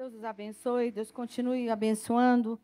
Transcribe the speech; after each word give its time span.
Deus 0.00 0.14
os 0.14 0.24
abençoe, 0.24 0.90
Deus 0.90 1.12
continue 1.12 1.68
abençoando 1.68 2.58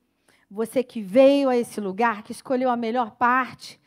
você 0.50 0.82
que 0.82 1.02
veio 1.02 1.50
a 1.50 1.56
esse 1.58 1.78
lugar, 1.82 2.22
que 2.22 2.32
escolheu 2.32 2.70
a 2.70 2.78
melhor 2.78 3.10
parte. 3.10 3.78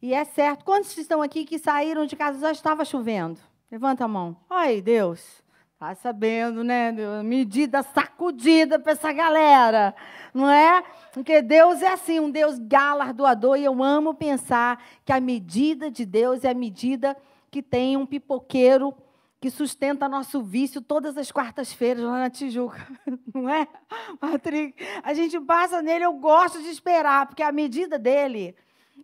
E 0.00 0.14
é 0.14 0.24
certo, 0.24 0.64
quantos 0.64 0.96
estão 0.96 1.20
aqui 1.20 1.44
que 1.44 1.58
saíram 1.58 2.06
de 2.06 2.14
casa 2.14 2.38
já 2.38 2.52
estava 2.52 2.84
chovendo? 2.84 3.40
Levanta 3.68 4.04
a 4.04 4.06
mão. 4.06 4.36
Ai, 4.48 4.80
Deus. 4.80 5.42
Tá 5.76 5.92
sabendo, 5.96 6.62
né? 6.62 6.92
Medida 7.24 7.82
sacudida 7.82 8.78
para 8.78 8.92
essa 8.92 9.12
galera, 9.12 9.92
não 10.32 10.48
é? 10.48 10.84
Porque 11.12 11.42
Deus 11.42 11.82
é 11.82 11.88
assim, 11.88 12.20
um 12.20 12.30
Deus 12.30 12.60
galardoador, 12.60 13.56
e 13.56 13.64
eu 13.64 13.82
amo 13.82 14.14
pensar 14.14 14.80
que 15.04 15.12
a 15.12 15.18
medida 15.18 15.90
de 15.90 16.06
Deus 16.06 16.44
é 16.44 16.50
a 16.50 16.54
medida 16.54 17.16
que 17.50 17.60
tem 17.60 17.96
um 17.96 18.06
pipoqueiro 18.06 18.94
que 19.44 19.50
sustenta 19.50 20.08
nosso 20.08 20.40
vício 20.42 20.80
todas 20.80 21.18
as 21.18 21.30
quartas-feiras 21.30 22.02
lá 22.02 22.18
na 22.18 22.30
Tijuca, 22.30 22.80
não 23.34 23.46
é? 23.46 23.68
Patrick, 24.18 24.74
a 25.02 25.12
gente 25.12 25.38
passa 25.38 25.82
nele, 25.82 26.06
eu 26.06 26.14
gosto 26.14 26.62
de 26.62 26.70
esperar, 26.70 27.26
porque 27.26 27.42
a 27.42 27.52
medida 27.52 27.98
dele 27.98 28.56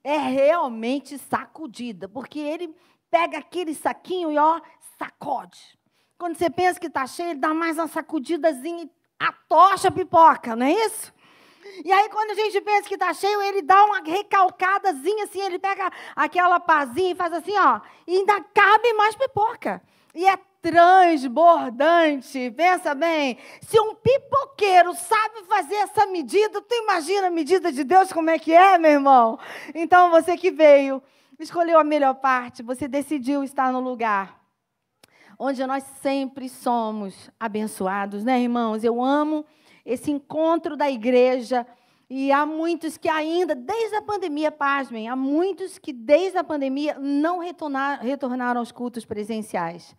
é 0.03 0.17
realmente 0.17 1.19
sacudida, 1.19 2.09
porque 2.09 2.39
ele 2.39 2.75
pega 3.11 3.37
aquele 3.37 3.75
saquinho 3.75 4.33
e 4.33 4.39
ó, 4.39 4.63
sacode. 4.99 5.79
Quando 6.17 6.39
você 6.39 6.49
pensa 6.49 6.81
que 6.81 6.87
está 6.87 7.07
cheio, 7.07 7.33
ele 7.33 7.39
dá 7.39 7.53
mais 7.53 7.77
uma 7.77 7.87
sacudidazinha 7.87 8.85
e 8.85 8.91
atocha 9.19 9.89
a 9.89 9.93
pipoca, 9.93 10.57
não 10.57 10.65
é 10.65 10.73
isso? 10.73 11.13
E 11.85 11.93
aí, 11.93 12.09
quando 12.09 12.31
a 12.31 12.35
gente 12.35 12.59
pensa 12.63 12.89
que 12.89 12.95
está 12.95 13.13
cheio, 13.13 13.43
ele 13.43 13.61
dá 13.61 13.85
uma 13.85 14.01
recalcadazinha 14.01 15.25
assim, 15.25 15.43
ele 15.43 15.59
pega 15.59 15.93
aquela 16.17 16.59
pazinha 16.59 17.13
e 17.13 17.15
faz 17.15 17.31
assim, 17.35 17.59
ó, 17.59 17.83
e 18.07 18.17
ainda 18.17 18.41
cabe 18.55 18.95
mais 18.95 19.15
pipoca 19.15 19.83
e 20.15 20.27
é 20.27 20.37
transbordante. 20.63 22.51
Pensa 22.51 22.95
bem, 22.95 23.39
se 23.61 23.81
um 23.81 23.95
pipoqueiro 23.95 24.95
sabe 24.95 25.45
fazer 25.49 25.77
essa 25.77 26.07
medida, 26.07 26.61
tu 26.61 26.75
imagina 26.75 27.29
a 27.29 27.31
medida 27.31 27.73
de 27.73 27.85
Deus 27.85 28.13
como 28.13 28.31
é 28.31 28.39
que 28.39 28.53
é, 28.53 28.79
meu 28.79 28.93
irmão? 28.93 29.39
Então 29.75 30.11
você 30.11 30.37
que 30.37 30.51
veio, 30.51 31.03
escolheu 31.39 31.79
a 31.79 31.85
melhor 31.85 32.15
parte, 32.15 32.63
você 32.63 32.87
decidiu 32.87 33.43
estar 33.43 33.73
no 33.73 33.81
lugar 33.81 34.41
onde 35.43 35.67
nós 35.67 35.83
sempre 36.03 36.51
somos 36.51 37.31
abençoados, 37.41 38.23
né, 38.23 38.39
irmãos? 38.39 38.85
Eu 38.85 39.03
amo 39.03 39.47
esse 39.87 40.11
encontro 40.11 40.77
da 40.77 40.91
igreja. 40.91 41.67
E 42.13 42.33
há 42.33 42.45
muitos 42.45 42.97
que 42.97 43.09
ainda, 43.09 43.55
desde 43.55 43.95
a 43.95 44.03
pandemia, 44.03 44.51
pasmem, 44.51 45.09
há 45.09 45.15
muitos 45.15 45.79
que 45.79 45.93
desde 45.93 46.37
a 46.37 46.43
pandemia 46.43 46.99
não 46.99 47.39
retornar, 47.39 48.03
retornaram 48.03 48.59
aos 48.59 48.73
cultos 48.73 49.05
presenciais. 49.05 49.95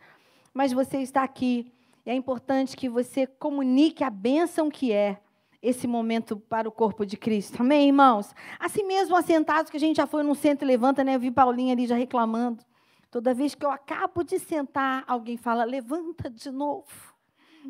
Mas 0.53 0.73
você 0.73 0.97
está 0.97 1.23
aqui 1.23 1.71
e 2.05 2.09
é 2.09 2.13
importante 2.13 2.75
que 2.75 2.89
você 2.89 3.25
comunique 3.25 4.03
a 4.03 4.09
bênção 4.09 4.69
que 4.69 4.91
é 4.91 5.21
esse 5.61 5.87
momento 5.87 6.35
para 6.35 6.67
o 6.67 6.71
corpo 6.71 7.05
de 7.05 7.15
Cristo. 7.15 7.61
Amém, 7.61 7.87
irmãos? 7.87 8.35
Assim 8.59 8.83
mesmo, 8.83 9.15
assentados, 9.15 9.71
que 9.71 9.77
a 9.77 9.79
gente 9.79 9.95
já 9.95 10.07
foi 10.07 10.21
no 10.21 10.35
centro 10.35 10.65
e 10.65 10.67
levanta, 10.67 11.05
né? 11.05 11.15
Eu 11.15 11.19
vi 11.19 11.31
Paulinha 11.31 11.73
ali 11.73 11.87
já 11.87 11.95
reclamando. 11.95 12.65
Toda 13.09 13.33
vez 13.33 13.55
que 13.55 13.65
eu 13.65 13.71
acabo 13.71 14.21
de 14.23 14.37
sentar, 14.37 15.05
alguém 15.07 15.37
fala, 15.37 15.63
levanta 15.63 16.29
de 16.29 16.51
novo. 16.51 16.87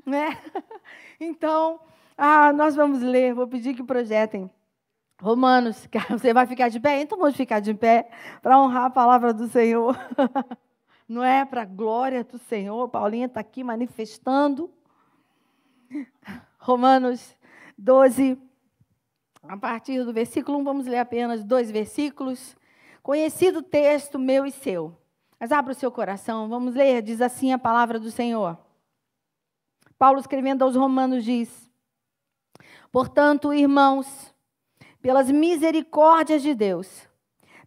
Né? 0.04 0.36
Então, 1.24 1.80
ah, 2.24 2.54
nós 2.54 2.76
vamos 2.76 3.02
ler, 3.02 3.34
vou 3.34 3.48
pedir 3.48 3.74
que 3.74 3.84
projetem. 3.84 4.48
Romanos, 5.20 5.88
você 6.08 6.32
vai 6.32 6.46
ficar 6.46 6.70
de 6.70 6.80
pé? 6.80 7.02
Então 7.02 7.18
vamos 7.18 7.36
ficar 7.36 7.60
de 7.60 7.74
pé 7.74 8.12
para 8.44 8.60
honrar 8.60 8.86
a 8.86 8.90
palavra 8.92 9.34
do 9.34 9.48
Senhor. 9.48 9.98
Não 11.10 11.24
é 11.24 11.44
para 11.44 11.64
a 11.64 11.66
glória 11.66 12.24
do 12.24 12.38
Senhor. 12.38 12.88
Paulinha 12.90 13.26
está 13.26 13.40
aqui 13.40 13.64
manifestando. 13.64 14.70
Romanos 16.60 17.36
12, 17.76 18.38
a 19.42 19.58
partir 19.58 20.04
do 20.06 20.14
versículo 20.14 20.60
1, 20.60 20.64
vamos 20.64 20.86
ler 20.86 21.00
apenas 21.00 21.44
dois 21.44 21.72
versículos. 21.72 22.56
Conhecido 23.02 23.64
texto 23.64 24.20
meu 24.20 24.46
e 24.46 24.52
seu. 24.52 24.96
Mas 25.40 25.52
abra 25.52 25.72
o 25.72 25.76
seu 25.76 25.92
coração, 25.92 26.48
vamos 26.48 26.76
ler, 26.76 27.02
diz 27.02 27.20
assim 27.20 27.52
a 27.52 27.58
palavra 27.58 28.00
do 28.00 28.12
Senhor. 28.12 28.60
Paulo 29.98 30.20
escrevendo 30.20 30.64
aos 30.64 30.76
Romanos 30.76 31.26
diz: 31.26 31.71
Portanto, 32.92 33.54
irmãos, 33.54 34.36
pelas 35.02 35.32
misericórdias 35.32 36.42
de 36.42 36.54
Deus, 36.54 37.08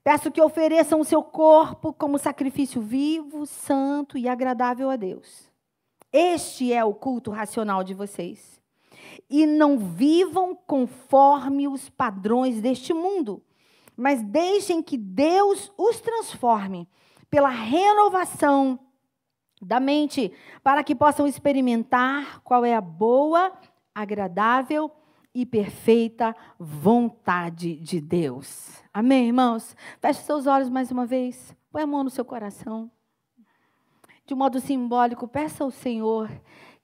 peço 0.02 0.30
que 0.30 0.42
ofereçam 0.42 1.00
o 1.00 1.04
seu 1.04 1.22
corpo 1.22 1.92
como 1.94 2.18
sacrifício 2.18 2.82
vivo, 2.82 3.46
santo 3.46 4.18
e 4.18 4.28
agradável 4.28 4.90
a 4.90 4.96
Deus. 4.96 5.50
Este 6.12 6.72
é 6.72 6.84
o 6.84 6.92
culto 6.92 7.30
racional 7.30 7.82
de 7.82 7.94
vocês. 7.94 8.60
E 9.28 9.46
não 9.46 9.78
vivam 9.78 10.54
conforme 10.54 11.66
os 11.66 11.88
padrões 11.88 12.60
deste 12.60 12.92
mundo, 12.92 13.42
mas 13.96 14.22
deixem 14.22 14.82
que 14.82 14.98
Deus 14.98 15.72
os 15.76 16.00
transforme 16.00 16.88
pela 17.30 17.48
renovação 17.48 18.78
da 19.60 19.80
mente, 19.80 20.30
para 20.62 20.84
que 20.84 20.94
possam 20.94 21.26
experimentar 21.26 22.42
qual 22.42 22.64
é 22.64 22.74
a 22.74 22.80
boa, 22.80 23.52
agradável 23.94 24.88
e 24.88 25.03
perfeita 25.46 26.36
vontade 26.58 27.76
de 27.76 27.98
Deus. 27.98 28.82
Amém, 28.92 29.28
irmãos? 29.28 29.74
Feche 30.00 30.20
seus 30.20 30.46
olhos 30.46 30.68
mais 30.68 30.90
uma 30.90 31.06
vez. 31.06 31.56
Põe 31.72 31.82
a 31.82 31.86
mão 31.86 32.04
no 32.04 32.10
seu 32.10 32.24
coração. 32.24 32.90
De 34.26 34.34
modo 34.34 34.60
simbólico, 34.60 35.26
peça 35.26 35.64
ao 35.64 35.70
Senhor 35.70 36.30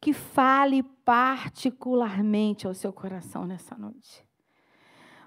que 0.01 0.15
fale 0.15 0.83
particularmente 0.83 2.67
ao 2.67 2.75
seu 2.75 2.93
coração 2.93 3.47
nessa 3.47 3.77
noite. 3.77 4.25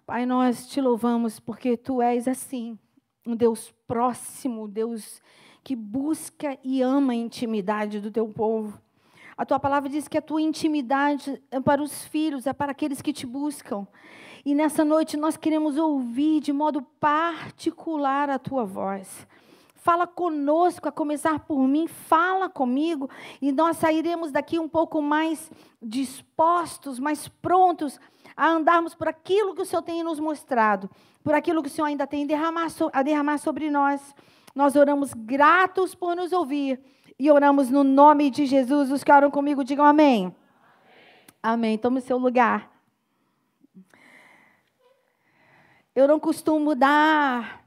Pai, 0.05 0.25
nós 0.25 0.67
te 0.67 0.81
louvamos 0.81 1.40
porque 1.40 1.78
tu 1.78 2.01
és 2.01 2.28
assim, 2.28 2.78
um 3.25 3.35
Deus 3.35 3.73
próximo, 3.88 4.67
Deus 4.67 5.22
que 5.63 5.75
busca 5.75 6.57
e 6.63 6.81
ama 6.81 7.13
a 7.13 7.16
intimidade 7.16 8.01
do 8.01 8.11
teu 8.11 8.28
povo. 8.28 8.81
A 9.36 9.46
tua 9.46 9.60
palavra 9.60 9.90
diz 9.90 10.08
que 10.08 10.18
a 10.18 10.22
tua 10.22 10.42
intimidade 10.42 11.42
é 11.50 11.60
para 11.60 11.82
os 11.82 12.06
filhos, 12.06 12.46
é 12.46 12.54
para 12.54 12.72
aqueles 12.72 13.02
que 13.02 13.12
te 13.12 13.26
buscam. 13.26 13.88
E 14.46 14.54
nessa 14.54 14.86
noite 14.86 15.18
nós 15.18 15.38
queremos 15.38 15.78
ouvir 15.78 16.40
de 16.40 16.54
modo 16.54 16.82
particular 17.00 18.30
a 18.30 18.38
tua 18.38 18.64
voz. 18.64 19.28
Fala 19.76 20.06
conosco, 20.06 20.88
a 20.88 20.92
começar 20.92 21.40
por 21.40 21.68
mim, 21.68 21.88
fala 21.88 22.48
comigo, 22.48 23.10
e 23.42 23.52
nós 23.52 23.78
sairemos 23.78 24.32
daqui 24.32 24.58
um 24.58 24.70
pouco 24.70 25.02
mais 25.02 25.52
dispostos, 25.82 27.00
mais 27.00 27.28
prontos 27.28 28.00
a 28.38 28.48
andarmos 28.50 28.96
por 28.96 29.08
aquilo 29.08 29.54
que 29.54 29.62
o 29.62 29.66
Senhor 29.66 29.82
tem 29.82 30.04
nos 30.04 30.20
mostrado, 30.20 30.90
por 31.24 31.34
aquilo 31.34 31.62
que 31.62 31.68
o 31.68 31.72
Senhor 31.72 31.88
ainda 31.88 32.08
tem 32.08 32.26
a 32.94 33.04
derramar 33.04 33.38
sobre 33.40 33.70
nós. 33.70 34.16
Nós 34.56 34.76
oramos 34.76 35.14
gratos 35.14 35.96
por 35.96 36.16
nos 36.16 36.32
ouvir 36.32 36.80
e 37.23 37.31
oramos 37.31 37.69
no 37.69 37.85
nome 37.85 38.29
de 38.29 38.45
Jesus. 38.45 38.91
Os 38.91 39.01
que 39.01 39.09
oram 39.09 39.31
comigo, 39.31 39.63
digam 39.63 39.85
amém. 39.85 40.25
Amém. 40.25 40.35
amém. 41.41 41.78
Tome 41.78 42.01
seu 42.01 42.17
lugar. 42.17 42.69
Eu 45.95 46.06
não 46.06 46.19
costumo 46.19 46.75
dar 46.75 47.63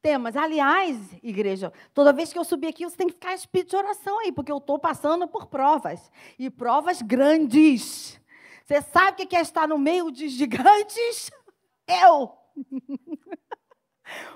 temas. 0.00 0.36
Aliás, 0.36 0.96
igreja, 1.20 1.72
toda 1.92 2.12
vez 2.12 2.32
que 2.32 2.38
eu 2.38 2.44
subir 2.44 2.68
aqui, 2.68 2.84
você 2.84 2.96
tem 2.96 3.08
que 3.08 3.14
ficar 3.14 3.34
espírito 3.34 3.70
de 3.70 3.76
oração 3.76 4.20
aí, 4.20 4.30
porque 4.30 4.52
eu 4.52 4.58
estou 4.58 4.78
passando 4.78 5.26
por 5.26 5.46
provas. 5.46 6.08
E 6.38 6.48
provas 6.48 7.02
grandes. 7.02 8.20
Você 8.64 8.80
sabe 8.82 9.24
o 9.24 9.26
que 9.26 9.34
é 9.34 9.40
estar 9.40 9.66
no 9.66 9.78
meio 9.78 10.12
de 10.12 10.28
gigantes? 10.28 11.32
Eu. 12.06 12.30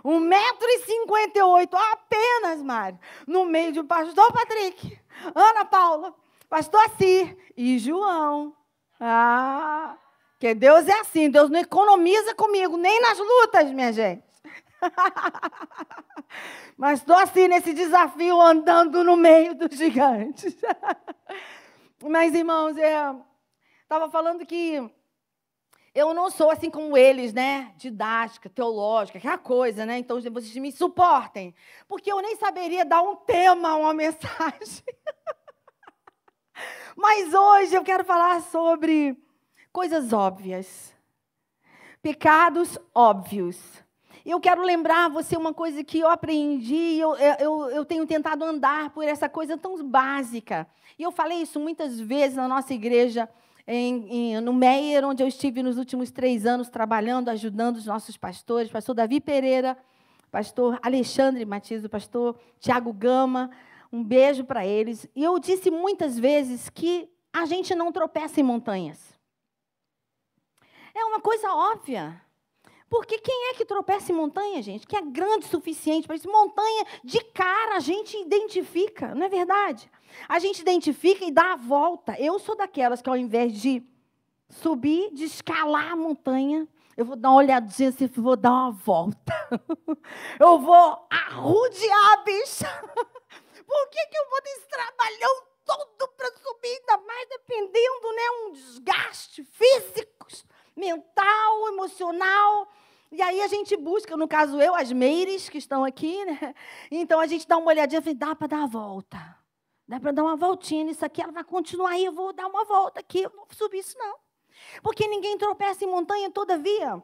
1,58m 0.05 1.69
apenas, 1.93 2.63
Mário. 2.63 2.99
No 3.27 3.45
meio 3.45 3.73
de 3.73 3.83
pastor 3.83 4.33
Patrick, 4.33 4.99
Ana 5.35 5.65
Paula, 5.65 6.15
pastor 6.49 6.85
Assir 6.85 7.37
e 7.57 7.79
João. 7.79 8.55
Ah, 9.01 9.97
que 10.39 10.55
Deus 10.55 10.87
é 10.89 11.01
assim, 11.01 11.31
Deus 11.31 11.51
não 11.51 11.61
economiza 11.61 12.35
comigo, 12.35 12.77
nem 12.77 13.01
nas 13.01 13.19
lutas, 13.19 13.71
minha 13.73 13.93
gente. 13.93 14.25
Mas 16.77 17.01
estou 17.01 17.17
assim 17.17 17.49
nesse 17.49 17.73
desafio, 17.73 18.41
andando 18.41 19.05
no 19.05 19.17
meio 19.17 19.55
dos 19.55 19.77
gigantes. 19.77 20.57
Mas, 22.03 22.35
irmãos, 22.35 22.77
estava 23.83 24.11
falando 24.11 24.45
que 24.45 24.83
eu 25.95 26.13
não 26.13 26.29
sou 26.29 26.51
assim 26.51 26.69
como 26.69 26.97
eles, 26.97 27.33
né? 27.33 27.73
Didática, 27.77 28.51
teológica, 28.51 29.19
aquela 29.19 29.39
coisa, 29.39 29.87
né? 29.87 29.99
Então 29.99 30.21
vocês 30.21 30.57
me 30.57 30.73
suportem. 30.73 31.55
Porque 31.87 32.11
eu 32.11 32.21
nem 32.21 32.35
saberia 32.37 32.85
dar 32.85 33.01
um 33.01 33.15
tema, 33.15 33.77
uma 33.77 33.95
mensagem. 33.95 34.83
Mas 36.97 37.33
hoje 37.33 37.75
eu 37.75 37.85
quero 37.85 38.05
falar 38.05 38.43
sobre 38.43 39.17
coisas 39.73 40.13
óbvias. 40.13 40.93
Pecados 42.03 42.77
óbvios. 42.93 43.85
Eu 44.27 44.41
quero 44.41 44.63
lembrar 44.63 45.09
você 45.11 45.37
uma 45.37 45.55
coisa 45.55 45.85
que 45.85 46.01
eu 46.01 46.09
aprendi, 46.09 46.99
eu, 46.99 47.15
eu, 47.15 47.71
eu 47.71 47.85
tenho 47.85 48.07
tentado 48.07 48.43
andar 48.43 48.91
por 48.91 49.05
essa 49.05 49.29
coisa 49.29 49.57
tão 49.59 49.87
básica, 49.87 50.67
E 50.99 51.03
eu 51.03 51.13
falei 51.13 51.43
isso 51.43 51.61
muitas 51.61 52.01
vezes 52.01 52.35
na 52.35 52.49
nossa 52.49 52.73
igreja, 52.73 53.29
em, 53.67 54.33
em, 54.35 54.41
no 54.41 54.53
Meier, 54.53 55.05
onde 55.05 55.23
eu 55.23 55.29
estive 55.29 55.63
nos 55.63 55.79
últimos 55.79 56.11
três 56.11 56.45
anos 56.45 56.69
trabalhando, 56.69 57.29
ajudando 57.29 57.77
os 57.77 57.87
nossos 57.87 58.17
pastores, 58.17 58.71
pastor 58.71 58.95
Davi 58.95 59.21
Pereira, 59.21 59.77
pastor 60.31 60.79
Alexandre 60.83 61.45
Matias, 61.45 61.85
o 61.85 61.89
pastor 61.89 62.39
Tiago 62.59 62.93
Gama, 62.93 63.51
um 63.93 64.03
beijo 64.03 64.45
para 64.45 64.67
eles. 64.67 65.09
E 65.15 65.23
eu 65.23 65.39
disse 65.39 65.71
muitas 65.71 66.19
vezes 66.19 66.69
que 66.69 67.09
a 67.33 67.47
gente 67.47 67.75
não 67.75 67.91
tropeça 67.91 68.41
em 68.41 68.45
montanhas. 68.45 69.15
É 70.95 71.05
uma 71.05 71.21
coisa 71.21 71.53
óbvia. 71.53 72.21
Porque 72.89 73.19
quem 73.19 73.51
é 73.51 73.55
que 73.55 73.65
tropeça 73.65 74.13
em 74.13 74.15
montanha, 74.15 74.63
gente? 74.63 74.87
Que 74.87 74.97
é 74.97 75.01
grande 75.01 75.47
o 75.47 75.49
suficiente 75.49 76.07
para 76.07 76.15
isso? 76.15 76.31
Montanha, 76.31 76.85
de 77.03 77.21
cara, 77.25 77.77
a 77.77 77.81
gente 77.81 78.17
identifica, 78.17 79.15
não 79.15 79.27
é 79.27 79.29
verdade? 79.29 79.91
A 80.29 80.39
gente 80.39 80.61
identifica 80.61 81.25
e 81.25 81.31
dá 81.31 81.53
a 81.53 81.57
volta. 81.57 82.17
Eu 82.19 82.39
sou 82.39 82.57
daquelas 82.57 83.03
que, 83.03 83.09
ao 83.09 83.17
invés 83.17 83.53
de 83.61 83.83
subir, 84.49 85.13
de 85.13 85.25
escalar 85.25 85.93
a 85.93 85.97
montanha, 85.97 86.69
eu 86.97 87.05
vou 87.05 87.17
dar 87.17 87.31
uma 87.31 87.39
olhadinha 87.39 87.89
assim, 87.89 88.07
vou 88.07 88.37
dar 88.37 88.53
uma 88.53 88.71
volta. 88.71 89.33
eu 90.39 90.59
vou 90.59 91.07
arrudear 91.11 92.13
a 92.13 92.17
bicha. 92.19 92.69
Por 93.67 93.89
que, 93.91 94.07
que 94.07 94.19
eu 94.19 94.31
vou 94.31 94.43
desse 94.43 94.69
trabalhão 94.69 95.43
todo 95.65 96.09
para 96.17 96.31
subir, 96.37 96.79
ainda 96.81 96.99
mais 97.07 97.29
dependendo, 97.29 98.13
né? 98.15 98.23
Um 98.43 98.53
desgaste 98.53 99.43
físico, 99.45 100.27
mental, 100.77 101.69
emocional. 101.69 102.69
E 103.11 103.23
aí 103.23 103.41
a 103.41 103.49
gente 103.49 103.77
busca, 103.77 104.17
no 104.17 104.29
caso 104.29 104.61
eu, 104.61 104.75
as 104.75 104.93
meires 104.93 105.49
que 105.49 105.59
estão 105.59 105.85
aqui, 105.85 106.25
né? 106.25 106.55
Então 106.91 107.19
a 107.19 107.27
gente 107.27 107.47
dá 107.49 107.57
uma 107.57 107.69
olhadinha 107.69 108.03
e 108.07 108.15
dá 108.15 108.35
para 108.35 108.49
dar 108.49 108.65
a 108.65 108.67
volta. 108.67 109.44
Dá 109.87 110.01
para 110.01 110.13
dar 110.13 110.23
uma 110.23 110.37
voltinha 110.37 110.85
nisso 110.85 111.05
aqui, 111.05 111.23
ela 111.23 111.33
vai 111.33 111.45
continuar 111.45 111.91
aí, 111.91 112.05
eu 112.05 112.13
vou 112.13 112.33
dar 112.33 112.47
uma 112.47 112.65
volta 112.65 113.01
aqui, 113.01 113.21
eu 113.21 113.31
não 113.31 113.45
vou 113.45 113.49
subir 113.53 113.79
isso 113.79 113.99
não. 113.99 114.17
Porque 114.83 115.07
ninguém 115.07 115.37
tropeça 115.37 115.85
em 115.85 115.89
montanha, 115.89 116.31
todavia. 116.31 117.03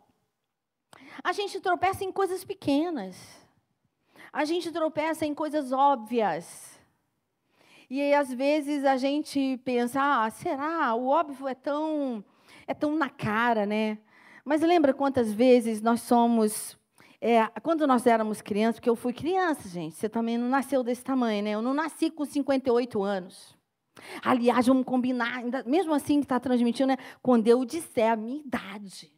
A 1.22 1.32
gente 1.32 1.60
tropeça 1.60 2.04
em 2.04 2.12
coisas 2.12 2.44
pequenas. 2.44 3.16
A 4.32 4.44
gente 4.44 4.70
tropeça 4.70 5.26
em 5.26 5.34
coisas 5.34 5.72
óbvias. 5.72 6.78
E 7.88 8.00
aí, 8.00 8.14
às 8.14 8.32
vezes 8.32 8.84
a 8.84 8.96
gente 8.96 9.60
pensa, 9.64 10.00
ah, 10.00 10.30
será? 10.30 10.94
O 10.94 11.08
óbvio 11.08 11.48
é 11.48 11.54
tão, 11.54 12.24
é 12.66 12.72
tão 12.72 12.94
na 12.94 13.10
cara, 13.10 13.66
né? 13.66 13.98
Mas 14.44 14.62
lembra 14.62 14.94
quantas 14.94 15.32
vezes 15.32 15.82
nós 15.82 16.00
somos. 16.00 16.78
É, 17.20 17.46
quando 17.60 17.86
nós 17.86 18.06
éramos 18.06 18.40
crianças, 18.40 18.76
porque 18.76 18.88
eu 18.88 18.96
fui 18.96 19.12
criança, 19.12 19.68
gente, 19.68 19.94
você 19.94 20.08
também 20.08 20.38
não 20.38 20.48
nasceu 20.48 20.82
desse 20.82 21.04
tamanho, 21.04 21.42
né? 21.42 21.50
Eu 21.50 21.60
não 21.60 21.74
nasci 21.74 22.10
com 22.10 22.24
58 22.24 23.02
anos. 23.02 23.54
Aliás, 24.22 24.66
vamos 24.66 24.84
combinar, 24.84 25.36
ainda, 25.36 25.62
mesmo 25.64 25.92
assim 25.92 26.20
que 26.20 26.24
está 26.24 26.40
transmitindo, 26.40 26.88
né? 26.88 26.96
Quando 27.22 27.46
eu 27.46 27.62
disser 27.64 28.12
a 28.12 28.16
minha 28.16 28.40
idade, 28.40 29.12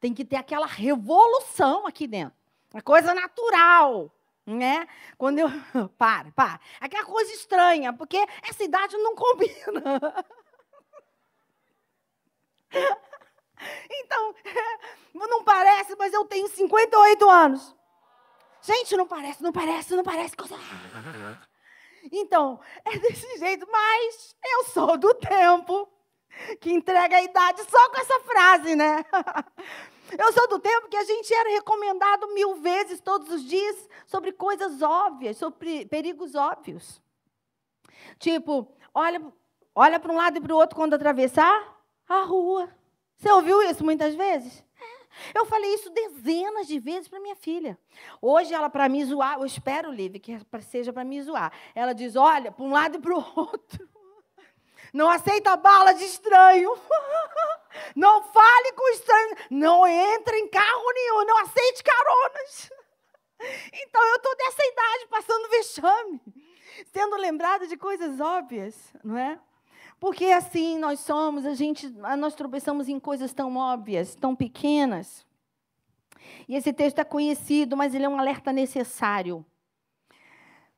tem 0.00 0.14
que 0.14 0.24
ter 0.24 0.36
aquela 0.36 0.66
revolução 0.66 1.86
aqui 1.86 2.06
dentro. 2.06 2.34
Uma 2.72 2.82
coisa 2.82 3.14
natural, 3.14 4.10
né? 4.46 4.86
Quando 5.18 5.38
eu. 5.38 5.48
Para, 5.98 6.32
para. 6.32 6.60
Aquela 6.80 7.04
coisa 7.04 7.32
estranha, 7.32 7.92
porque 7.92 8.16
essa 8.48 8.64
idade 8.64 8.96
não 8.96 9.14
combina. 9.14 10.24
Então, 13.90 14.34
não 15.14 15.44
parece, 15.44 15.94
mas 15.96 16.12
eu 16.12 16.24
tenho 16.24 16.48
58 16.48 17.30
anos. 17.30 17.74
Gente, 18.62 18.96
não 18.96 19.06
parece, 19.06 19.42
não 19.42 19.52
parece, 19.52 19.94
não 19.94 20.04
parece. 20.04 20.34
Então, 22.12 22.60
é 22.84 22.96
desse 22.98 23.36
jeito, 23.38 23.66
mas 23.68 24.36
eu 24.44 24.64
sou 24.66 24.96
do 24.96 25.12
tempo 25.14 25.88
que 26.60 26.72
entrega 26.72 27.16
a 27.16 27.22
idade 27.22 27.64
só 27.68 27.90
com 27.90 27.98
essa 27.98 28.20
frase, 28.20 28.76
né? 28.76 29.04
Eu 30.16 30.32
sou 30.32 30.46
do 30.48 30.60
tempo 30.60 30.88
que 30.88 30.96
a 30.96 31.02
gente 31.02 31.34
era 31.34 31.50
recomendado 31.50 32.32
mil 32.32 32.54
vezes 32.56 33.00
todos 33.00 33.28
os 33.28 33.42
dias 33.44 33.88
sobre 34.06 34.30
coisas 34.30 34.80
óbvias, 34.80 35.36
sobre 35.36 35.84
perigos 35.86 36.36
óbvios. 36.36 37.02
Tipo, 38.18 38.72
olha, 38.94 39.20
olha 39.74 39.98
para 39.98 40.12
um 40.12 40.16
lado 40.16 40.38
e 40.38 40.40
para 40.40 40.54
o 40.54 40.56
outro 40.56 40.76
quando 40.76 40.94
atravessar 40.94 41.76
a 42.08 42.20
rua. 42.20 42.72
Você 43.16 43.30
ouviu 43.30 43.62
isso 43.62 43.84
muitas 43.84 44.14
vezes? 44.14 44.64
É. 44.80 45.38
Eu 45.38 45.46
falei 45.46 45.72
isso 45.74 45.90
dezenas 45.90 46.66
de 46.66 46.78
vezes 46.78 47.08
para 47.08 47.20
minha 47.20 47.36
filha. 47.36 47.78
Hoje 48.20 48.52
ela, 48.52 48.68
para 48.68 48.88
me 48.88 49.04
zoar, 49.04 49.38
eu 49.38 49.46
espero, 49.46 49.90
Liv, 49.90 50.18
que 50.18 50.38
seja 50.60 50.92
para 50.92 51.04
me 51.04 51.20
zoar. 51.22 51.52
Ela 51.74 51.94
diz: 51.94 52.16
olha, 52.16 52.52
para 52.52 52.64
um 52.64 52.72
lado 52.72 52.98
e 52.98 53.00
para 53.00 53.14
o 53.14 53.24
outro. 53.36 53.88
Não 54.92 55.10
aceita 55.10 55.56
bala 55.56 55.92
de 55.92 56.04
estranho. 56.04 56.70
Não 57.94 58.22
fale 58.22 58.72
com 58.72 58.88
estranho. 58.90 59.36
Não 59.50 59.86
entre 59.86 60.38
em 60.38 60.48
carro 60.48 60.92
nenhum. 60.94 61.24
Não 61.26 61.38
aceite 61.38 61.82
caronas. 61.82 62.70
Então 63.70 64.02
eu 64.02 64.16
estou 64.16 64.34
dessa 64.34 64.66
idade, 64.66 65.06
passando 65.10 65.50
vexame, 65.50 66.20
sendo 66.90 67.16
lembrada 67.16 67.66
de 67.66 67.76
coisas 67.76 68.18
óbvias, 68.18 68.74
não 69.04 69.16
é? 69.18 69.38
Porque 69.98 70.26
assim 70.26 70.78
nós 70.78 71.00
somos, 71.00 71.46
a 71.46 71.54
gente, 71.54 71.88
nós 71.88 72.34
tropeçamos 72.34 72.88
em 72.88 73.00
coisas 73.00 73.32
tão 73.32 73.56
óbvias, 73.56 74.14
tão 74.14 74.36
pequenas. 74.36 75.24
E 76.48 76.54
esse 76.54 76.72
texto 76.72 76.98
é 76.98 77.04
conhecido, 77.04 77.76
mas 77.76 77.94
ele 77.94 78.04
é 78.04 78.08
um 78.08 78.18
alerta 78.18 78.52
necessário. 78.52 79.44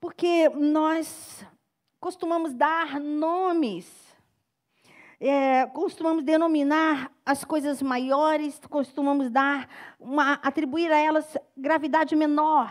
Porque 0.00 0.48
nós 0.50 1.44
costumamos 1.98 2.54
dar 2.54 3.00
nomes, 3.00 4.16
é, 5.20 5.66
costumamos 5.66 6.22
denominar 6.22 7.10
as 7.26 7.44
coisas 7.44 7.82
maiores, 7.82 8.60
costumamos 8.70 9.30
dar 9.30 9.68
uma, 9.98 10.34
atribuir 10.34 10.92
a 10.92 10.98
elas 10.98 11.36
gravidade 11.56 12.14
menor. 12.14 12.70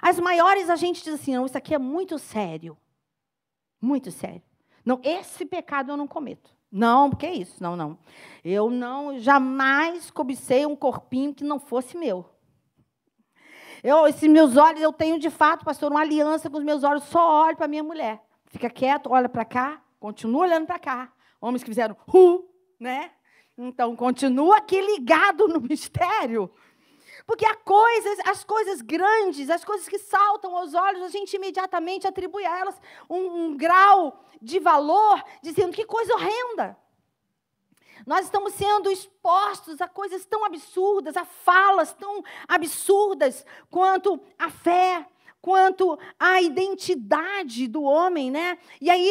As 0.00 0.20
maiores 0.20 0.70
a 0.70 0.76
gente 0.76 1.02
diz 1.02 1.14
assim, 1.14 1.34
não, 1.34 1.46
isso 1.46 1.58
aqui 1.58 1.74
é 1.74 1.78
muito 1.78 2.18
sério. 2.18 2.78
Muito 3.80 4.12
sério. 4.12 4.47
Não, 4.88 4.98
esse 5.04 5.44
pecado 5.44 5.92
eu 5.92 5.98
não 5.98 6.08
cometo. 6.08 6.50
Não, 6.72 7.10
porque 7.10 7.26
é 7.26 7.34
isso? 7.34 7.62
Não, 7.62 7.76
não. 7.76 7.98
Eu 8.42 8.70
não 8.70 9.18
jamais 9.18 10.10
cobicei 10.10 10.64
um 10.64 10.74
corpinho 10.74 11.34
que 11.34 11.44
não 11.44 11.60
fosse 11.60 11.94
meu. 11.94 12.24
Eu, 13.84 14.06
esses 14.06 14.26
meus 14.30 14.56
olhos, 14.56 14.80
eu 14.80 14.90
tenho 14.90 15.18
de 15.18 15.28
fato, 15.28 15.62
pastor, 15.62 15.90
uma 15.90 16.00
aliança 16.00 16.48
com 16.48 16.56
os 16.56 16.64
meus 16.64 16.84
olhos, 16.84 17.04
só 17.04 17.44
olho 17.44 17.54
para 17.54 17.68
minha 17.68 17.82
mulher. 17.82 18.24
Fica 18.46 18.70
quieto, 18.70 19.10
olha 19.10 19.28
para 19.28 19.44
cá, 19.44 19.82
continua 20.00 20.46
olhando 20.46 20.66
para 20.66 20.78
cá. 20.78 21.12
Homens 21.38 21.62
que 21.62 21.68
fizeram 21.68 21.94
hu, 22.10 22.48
né? 22.80 23.10
Então, 23.58 23.94
continua 23.94 24.56
aqui 24.56 24.80
ligado 24.80 25.48
no 25.48 25.60
mistério. 25.68 26.50
Porque 27.28 27.44
há 27.44 27.54
coisas, 27.54 28.18
as 28.24 28.42
coisas 28.42 28.80
grandes, 28.80 29.50
as 29.50 29.62
coisas 29.62 29.86
que 29.86 29.98
saltam 29.98 30.56
aos 30.56 30.72
olhos, 30.72 31.02
a 31.02 31.08
gente 31.08 31.36
imediatamente 31.36 32.06
atribui 32.06 32.42
a 32.46 32.58
elas 32.58 32.80
um, 33.06 33.18
um 33.18 33.54
grau 33.54 34.24
de 34.40 34.58
valor, 34.58 35.22
dizendo 35.42 35.74
que 35.74 35.84
coisa 35.84 36.14
horrenda. 36.14 36.74
Nós 38.06 38.24
estamos 38.24 38.54
sendo 38.54 38.90
expostos 38.90 39.78
a 39.82 39.86
coisas 39.86 40.24
tão 40.24 40.42
absurdas, 40.42 41.18
a 41.18 41.26
falas 41.26 41.92
tão 41.92 42.24
absurdas 42.48 43.44
quanto 43.70 44.18
a 44.38 44.48
fé, 44.48 45.06
quanto 45.48 45.98
à 46.20 46.42
identidade 46.42 47.66
do 47.66 47.82
homem, 47.82 48.30
né? 48.30 48.58
E 48.82 48.90
aí 48.90 49.08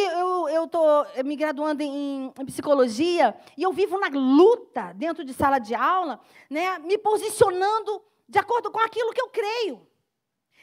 eu 0.53 0.65
estou 0.65 1.03
me 1.25 1.35
graduando 1.35 1.81
em, 1.81 2.31
em, 2.39 2.45
psicologia 2.45 3.35
e 3.57 3.63
eu 3.63 3.73
vivo 3.73 3.99
na 3.99 4.07
luta 4.09 4.93
dentro 4.93 5.25
de 5.25 5.33
sala 5.33 5.57
de 5.57 5.73
aula, 5.73 6.19
né? 6.47 6.77
Me 6.77 6.95
posicionando 6.95 8.03
de 8.29 8.37
acordo 8.37 8.69
com 8.69 8.79
aquilo 8.79 9.13
que 9.13 9.21
eu 9.21 9.29
creio. 9.29 9.87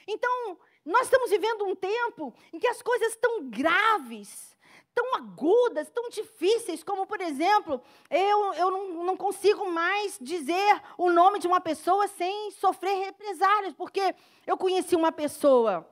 Então, 0.07 0.57
nós 0.85 1.07
estamos 1.07 1.28
vivendo 1.28 1.64
um 1.64 1.75
tempo 1.75 2.33
em 2.52 2.61
que 2.61 2.69
as 2.69 2.81
coisas 2.81 3.09
estão 3.09 3.50
graves, 3.50 4.53
tão 4.94 5.14
agudas, 5.16 5.90
tão 5.90 6.08
difíceis, 6.08 6.84
como, 6.84 7.04
por 7.04 7.20
exemplo, 7.20 7.82
eu, 8.08 8.54
eu 8.54 8.70
não, 8.70 9.04
não 9.04 9.16
consigo 9.16 9.68
mais 9.70 10.16
dizer 10.20 10.80
o 10.96 11.10
nome 11.10 11.40
de 11.40 11.46
uma 11.46 11.60
pessoa 11.60 12.06
sem 12.06 12.50
sofrer 12.52 12.94
represálias, 13.04 13.74
porque 13.74 14.14
eu 14.46 14.56
conheci 14.56 14.94
uma 14.94 15.10
pessoa, 15.10 15.86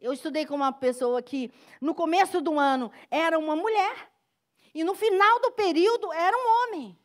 eu 0.00 0.12
estudei 0.12 0.46
com 0.46 0.54
uma 0.54 0.72
pessoa 0.72 1.20
que, 1.20 1.52
no 1.80 1.94
começo 1.94 2.40
do 2.40 2.58
ano, 2.58 2.92
era 3.10 3.38
uma 3.38 3.56
mulher, 3.56 4.10
e 4.72 4.84
no 4.84 4.94
final 4.94 5.40
do 5.40 5.50
período 5.50 6.12
era 6.12 6.36
um 6.36 6.62
homem. 6.62 6.96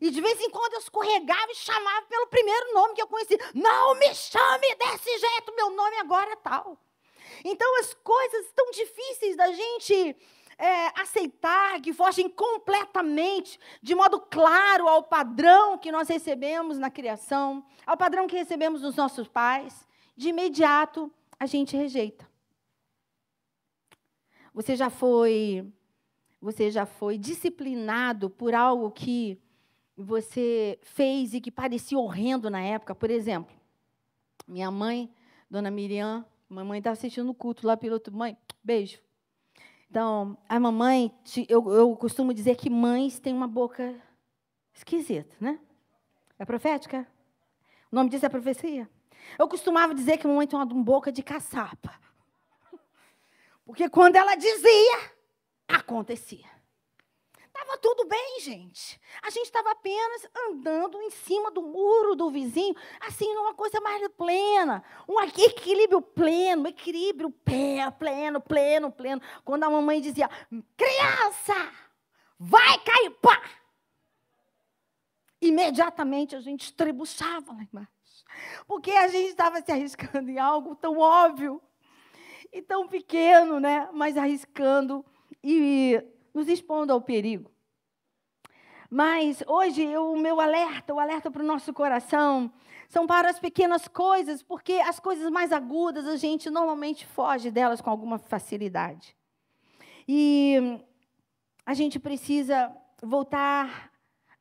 E 0.00 0.10
de 0.10 0.20
vez 0.20 0.40
em 0.40 0.50
quando 0.50 0.72
eu 0.72 0.80
escorregava 0.80 1.52
e 1.52 1.54
chamava 1.54 2.06
pelo 2.06 2.26
primeiro 2.26 2.72
nome 2.72 2.94
que 2.94 3.02
eu 3.02 3.06
conhecia. 3.06 3.38
Não 3.54 3.94
me 3.96 4.14
chame 4.14 4.74
desse 4.76 5.18
jeito, 5.18 5.54
meu 5.54 5.70
nome 5.70 5.96
agora 5.98 6.32
é 6.32 6.36
tal. 6.36 6.78
Então 7.44 7.78
as 7.78 7.92
coisas 7.94 8.50
tão 8.54 8.70
difíceis 8.70 9.36
da 9.36 9.52
gente 9.52 10.16
é, 10.60 11.00
aceitar, 11.00 11.80
que 11.80 11.92
fogem 11.92 12.28
completamente, 12.28 13.58
de 13.82 13.94
modo 13.94 14.20
claro, 14.20 14.86
ao 14.86 15.02
padrão 15.02 15.78
que 15.78 15.90
nós 15.90 16.06
recebemos 16.06 16.78
na 16.78 16.90
criação, 16.90 17.64
ao 17.86 17.96
padrão 17.96 18.26
que 18.26 18.36
recebemos 18.36 18.82
dos 18.82 18.94
nossos 18.94 19.26
pais, 19.26 19.88
de 20.14 20.28
imediato 20.28 21.10
a 21.38 21.46
gente 21.46 21.74
rejeita. 21.74 22.28
Você 24.52 24.76
já 24.76 24.90
foi 24.90 25.66
você 26.42 26.70
já 26.70 26.86
foi 26.86 27.18
disciplinado 27.18 28.30
por 28.30 28.54
algo 28.54 28.90
que 28.90 29.38
você 29.94 30.78
fez 30.82 31.34
e 31.34 31.40
que 31.40 31.50
parecia 31.50 31.98
horrendo 31.98 32.48
na 32.48 32.62
época. 32.62 32.94
Por 32.94 33.10
exemplo, 33.10 33.54
minha 34.48 34.70
mãe, 34.70 35.12
dona 35.50 35.70
Miriam, 35.70 36.24
mamãe 36.48 36.78
estava 36.78 36.94
assistindo 36.94 37.30
o 37.30 37.34
culto 37.34 37.66
lá 37.66 37.76
pelo 37.76 37.94
outro. 37.94 38.14
Mãe, 38.14 38.36
beijo. 38.64 38.98
Então, 39.90 40.38
a 40.48 40.60
mamãe, 40.60 41.12
eu, 41.48 41.68
eu 41.72 41.96
costumo 41.96 42.32
dizer 42.32 42.54
que 42.54 42.70
mães 42.70 43.18
têm 43.18 43.34
uma 43.34 43.48
boca 43.48 43.92
esquisita, 44.72 45.34
né? 45.40 45.58
É 46.38 46.44
profética? 46.44 47.04
O 47.90 47.96
nome 47.96 48.08
disso 48.08 48.24
é 48.24 48.28
profecia? 48.28 48.88
Eu 49.36 49.48
costumava 49.48 49.92
dizer 49.92 50.16
que 50.16 50.26
a 50.26 50.30
mamãe 50.30 50.46
tem 50.46 50.56
uma 50.56 50.64
boca 50.64 51.10
de 51.10 51.24
caçapa. 51.24 51.98
Porque 53.66 53.88
quando 53.88 54.14
ela 54.14 54.36
dizia, 54.36 55.10
acontecia. 55.66 56.46
Estava 57.60 57.76
tudo 57.76 58.06
bem, 58.06 58.40
gente. 58.40 58.98
A 59.22 59.28
gente 59.28 59.44
estava 59.44 59.72
apenas 59.72 60.26
andando 60.48 60.98
em 61.02 61.10
cima 61.10 61.50
do 61.50 61.60
muro 61.60 62.16
do 62.16 62.30
vizinho, 62.30 62.74
assim, 63.00 63.34
numa 63.34 63.52
coisa 63.52 63.78
mais 63.82 64.08
plena. 64.16 64.82
Um 65.06 65.20
equilíbrio 65.20 66.00
pleno, 66.00 66.66
equilíbrio 66.68 67.30
pleno, 67.30 68.40
pleno, 68.40 68.90
pleno. 68.90 69.20
Quando 69.44 69.64
a 69.64 69.70
mamãe 69.70 70.00
dizia, 70.00 70.28
criança, 70.74 71.70
vai 72.38 72.78
cair, 72.78 73.10
pá! 73.20 73.42
Imediatamente 75.42 76.34
a 76.34 76.40
gente 76.40 76.64
estrebuchava 76.64 77.52
lá 77.52 77.62
embaixo. 77.62 77.90
Porque 78.66 78.90
a 78.90 79.08
gente 79.08 79.28
estava 79.28 79.60
se 79.60 79.70
arriscando 79.70 80.30
em 80.30 80.38
algo 80.38 80.74
tão 80.76 80.96
óbvio 80.98 81.60
e 82.50 82.62
tão 82.62 82.88
pequeno, 82.88 83.60
né? 83.60 83.90
Mas 83.92 84.16
arriscando 84.16 85.04
e 85.44 86.02
nos 86.34 86.48
expondo 86.48 86.92
ao 86.92 87.00
perigo. 87.00 87.50
Mas 88.90 89.42
hoje 89.46 89.96
o 89.96 90.16
meu 90.16 90.40
alerta, 90.40 90.92
o 90.92 90.98
alerta 90.98 91.30
para 91.30 91.42
o 91.42 91.46
nosso 91.46 91.72
coração, 91.72 92.52
são 92.88 93.06
para 93.06 93.30
as 93.30 93.38
pequenas 93.38 93.86
coisas, 93.86 94.42
porque 94.42 94.72
as 94.74 94.98
coisas 94.98 95.30
mais 95.30 95.52
agudas 95.52 96.08
a 96.08 96.16
gente 96.16 96.50
normalmente 96.50 97.06
foge 97.06 97.52
delas 97.52 97.80
com 97.80 97.88
alguma 97.88 98.18
facilidade. 98.18 99.16
E 100.08 100.80
a 101.64 101.72
gente 101.72 102.00
precisa 102.00 102.74
voltar 103.00 103.92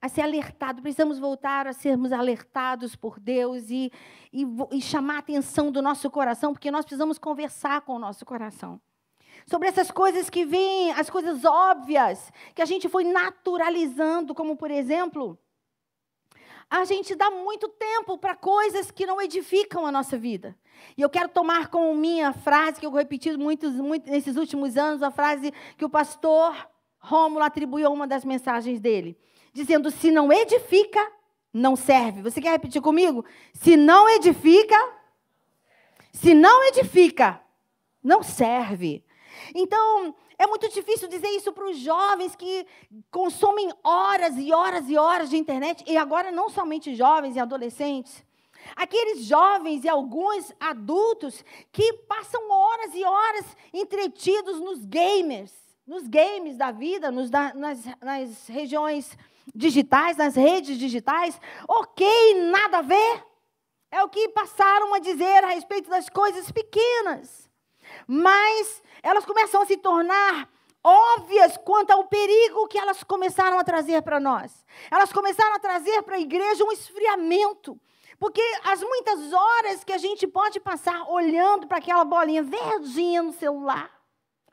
a 0.02 0.10
ser 0.10 0.22
alertado, 0.22 0.82
precisamos 0.82 1.20
voltar 1.20 1.68
a 1.68 1.74
sermos 1.74 2.12
alertados 2.12 2.96
por 2.96 3.20
Deus 3.20 3.70
e, 3.70 3.92
e, 4.34 4.48
e 4.72 4.82
chamar 4.82 5.18
a 5.18 5.20
atenção 5.20 5.72
do 5.72 5.80
nosso 5.80 6.10
coração, 6.10 6.54
porque 6.54 6.72
nós 6.72 6.86
precisamos 6.86 7.20
conversar 7.20 7.82
com 7.82 7.94
o 7.94 8.00
nosso 8.00 8.26
coração 8.26 8.82
sobre 9.46 9.68
essas 9.68 9.92
coisas 9.92 10.30
que 10.30 10.46
vêm, 10.46 10.92
as 10.92 11.10
coisas 11.10 11.46
óbvias, 11.46 12.32
que 12.54 12.62
a 12.62 12.66
gente 12.66 12.88
foi 12.90 13.04
naturalizando, 13.04 14.34
como 14.34 14.56
por 14.56 14.72
exemplo, 14.72 15.38
a 16.70 16.86
gente 16.86 17.16
dá 17.16 17.32
muito 17.32 17.68
tempo 17.68 18.18
para 18.18 18.36
coisas 18.36 18.92
que 18.92 19.06
não 19.06 19.20
edificam 19.20 19.86
a 19.86 19.92
nossa 19.92 20.18
vida. 20.18 20.56
E 20.96 21.02
eu 21.02 21.10
quero 21.10 21.28
tomar 21.30 21.68
como 21.70 21.96
minha 21.96 22.32
frase, 22.32 22.80
que 22.80 22.86
eu 22.86 22.92
repeti 22.92 23.36
muitos, 23.36 23.74
muito 23.74 24.10
nesses 24.10 24.38
últimos 24.38 24.78
anos, 24.78 25.02
a 25.02 25.10
frase 25.10 25.52
que 25.78 25.84
o 25.84 25.90
pastor 25.90 26.56
Rômulo 27.00 27.44
atribuiu 27.44 27.88
a 27.88 27.90
uma 27.90 28.06
das 28.06 28.24
mensagens 28.24 28.80
dele, 28.80 29.18
dizendo: 29.52 29.90
se 29.90 30.12
não 30.12 30.32
edifica, 30.32 31.00
não 31.52 31.76
serve. 31.76 32.22
Você 32.22 32.40
quer 32.40 32.52
repetir 32.52 32.82
comigo? 32.82 33.26
Se 33.54 33.76
não 33.76 34.08
edifica, 34.10 34.78
se 36.14 36.34
não 36.34 36.68
edifica, 36.68 37.42
não 38.04 38.22
serve. 38.22 39.04
Então, 39.54 40.16
é 40.38 40.48
muito 40.48 40.70
difícil 40.70 41.08
dizer 41.08 41.30
isso 41.30 41.52
para 41.52 41.66
os 41.66 41.78
jovens 41.78 42.36
que 42.36 42.66
consomem 43.12 43.72
horas 43.84 44.36
e 44.38 44.54
horas 44.54 44.90
e 44.90 44.98
horas 44.98 45.30
de 45.30 45.38
internet, 45.38 45.84
e 45.88 45.98
agora 45.98 46.32
não 46.32 46.50
somente 46.50 46.96
jovens 46.96 47.36
e 47.36 47.40
adolescentes. 47.40 48.24
Aqueles 48.76 49.26
jovens 49.26 49.84
e 49.84 49.90
alguns 49.90 50.54
adultos 50.60 51.44
que 51.72 51.94
passam 52.08 52.50
horas 52.50 52.94
e 52.94 53.04
horas 53.04 53.46
entretidos 53.74 54.60
nos 54.60 54.86
gamers, 54.86 55.54
nos 55.86 56.08
games 56.08 56.56
da 56.56 56.72
vida, 56.72 57.12
nos, 57.12 57.30
nas, 57.32 57.86
nas 58.02 58.48
regiões 58.48 59.18
digitais, 59.56 60.18
nas 60.18 60.36
redes 60.36 60.78
digitais. 60.78 61.40
Ok, 61.68 62.06
nada 62.52 62.80
a 62.80 62.82
ver. 62.82 63.26
É 63.92 64.04
o 64.04 64.10
que 64.10 64.30
passaram 64.30 64.94
a 64.94 65.00
dizer 65.00 65.44
a 65.44 65.48
respeito 65.48 65.90
das 65.90 66.10
coisas 66.10 66.52
pequenas. 66.52 67.49
Mas 68.12 68.82
elas 69.04 69.24
começam 69.24 69.62
a 69.62 69.68
se 69.68 69.78
tornar 69.78 70.50
óbvias 70.84 71.58
quanto 71.58 71.92
ao 71.92 72.06
perigo 72.06 72.68
que 72.68 72.80
elas 72.80 73.04
começaram 73.04 73.60
a 73.60 73.64
trazer 73.64 74.02
para 74.02 74.20
nós. 74.20 74.66
Elas 74.90 75.14
começaram 75.14 75.54
a 75.54 75.60
trazer 75.60 76.02
para 76.02 76.16
a 76.16 76.20
igreja 76.20 76.64
um 76.64 76.72
esfriamento. 76.72 77.80
Porque 78.18 78.42
as 78.64 78.82
muitas 78.82 79.32
horas 79.32 79.84
que 79.84 79.94
a 79.94 80.00
gente 80.00 80.26
pode 80.26 80.60
passar 80.60 81.08
olhando 81.08 81.68
para 81.68 81.78
aquela 81.78 82.04
bolinha 82.04 82.42
verdinha 82.42 83.22
no 83.22 83.32
celular, 83.32 83.92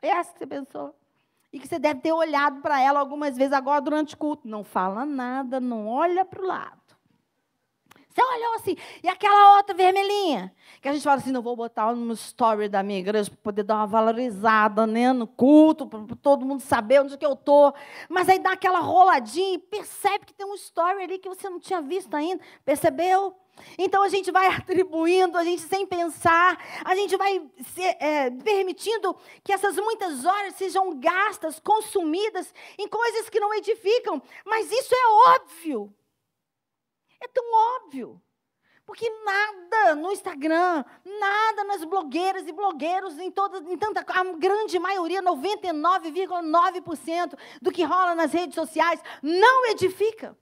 é 0.03 0.09
essa 0.09 0.33
que 0.33 0.37
você 0.37 0.45
pensou? 0.45 0.95
E 1.51 1.59
que 1.59 1.67
você 1.67 1.79
deve 1.79 2.01
ter 2.01 2.11
olhado 2.11 2.61
para 2.61 2.79
ela 2.79 2.99
algumas 2.99 3.35
vezes 3.35 3.53
agora 3.53 3.81
durante 3.81 4.13
o 4.13 4.17
culto. 4.19 4.47
Não 4.47 4.63
fala 4.63 5.03
nada, 5.03 5.59
não 5.59 5.87
olha 5.87 6.23
para 6.23 6.43
o 6.43 6.45
lado. 6.45 6.86
Você 8.17 8.23
olhou 8.23 8.55
assim, 8.55 8.75
e 9.03 9.07
aquela 9.07 9.57
outra 9.57 9.75
vermelhinha, 9.75 10.51
que 10.81 10.89
a 10.89 10.91
gente 10.91 11.03
fala 11.03 11.17
assim, 11.17 11.31
não 11.31 11.43
vou 11.43 11.55
botar 11.55 11.93
no 11.93 12.13
story 12.13 12.67
da 12.67 12.81
minha 12.81 12.97
igreja 12.97 13.29
para 13.29 13.39
poder 13.43 13.61
dar 13.61 13.75
uma 13.75 13.85
valorizada 13.85 14.87
né, 14.87 15.13
no 15.13 15.27
culto, 15.27 15.85
para 15.85 16.15
todo 16.19 16.43
mundo 16.43 16.61
saber 16.61 16.99
onde 16.99 17.15
que 17.15 17.23
eu 17.23 17.33
estou. 17.33 17.75
Mas 18.09 18.27
aí 18.27 18.39
dá 18.39 18.53
aquela 18.53 18.79
roladinha 18.79 19.53
e 19.53 19.59
percebe 19.59 20.25
que 20.25 20.33
tem 20.33 20.47
um 20.47 20.55
story 20.55 21.03
ali 21.03 21.19
que 21.19 21.29
você 21.29 21.47
não 21.47 21.59
tinha 21.59 21.79
visto 21.79 22.11
ainda. 22.15 22.41
Percebeu? 22.65 23.35
Então 23.77 24.01
a 24.01 24.09
gente 24.09 24.31
vai 24.31 24.47
atribuindo, 24.49 25.37
a 25.37 25.43
gente 25.43 25.61
sem 25.61 25.85
pensar, 25.85 26.59
a 26.83 26.95
gente 26.95 27.15
vai 27.17 27.39
se, 27.67 27.83
é, 27.83 28.31
permitindo 28.31 29.15
que 29.43 29.53
essas 29.53 29.75
muitas 29.75 30.25
horas 30.25 30.55
sejam 30.55 30.99
gastas, 30.99 31.59
consumidas 31.59 32.51
em 32.79 32.87
coisas 32.87 33.29
que 33.29 33.39
não 33.39 33.53
edificam. 33.53 34.19
Mas 34.43 34.71
isso 34.71 34.95
é 34.95 35.35
óbvio. 35.35 35.93
É 37.21 37.27
tão 37.27 37.43
óbvio. 37.77 38.21
Porque 38.85 39.09
nada 39.25 39.95
no 39.95 40.11
Instagram, 40.13 40.85
nada 41.03 41.65
nas 41.65 41.83
blogueiras 41.83 42.47
e 42.47 42.53
blogueiros, 42.53 43.19
em, 43.19 43.29
toda, 43.29 43.59
em 43.69 43.77
tanta, 43.77 44.05
a 44.07 44.23
grande 44.35 44.79
maioria, 44.79 45.21
99,9% 45.21 47.37
do 47.61 47.69
que 47.69 47.83
rola 47.83 48.15
nas 48.15 48.31
redes 48.31 48.55
sociais, 48.55 49.01
não 49.21 49.65
edifica. 49.65 50.37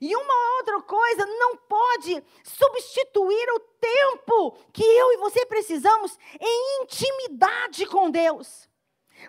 E 0.00 0.14
uma 0.14 0.56
outra 0.58 0.82
coisa 0.82 1.24
não 1.24 1.56
pode 1.56 2.22
substituir 2.42 3.48
o 3.54 3.60
tempo 3.60 4.58
que 4.72 4.82
eu 4.82 5.12
e 5.12 5.18
você 5.18 5.46
precisamos 5.46 6.18
em 6.40 6.82
intimidade 6.82 7.86
com 7.86 8.10
Deus. 8.10 8.68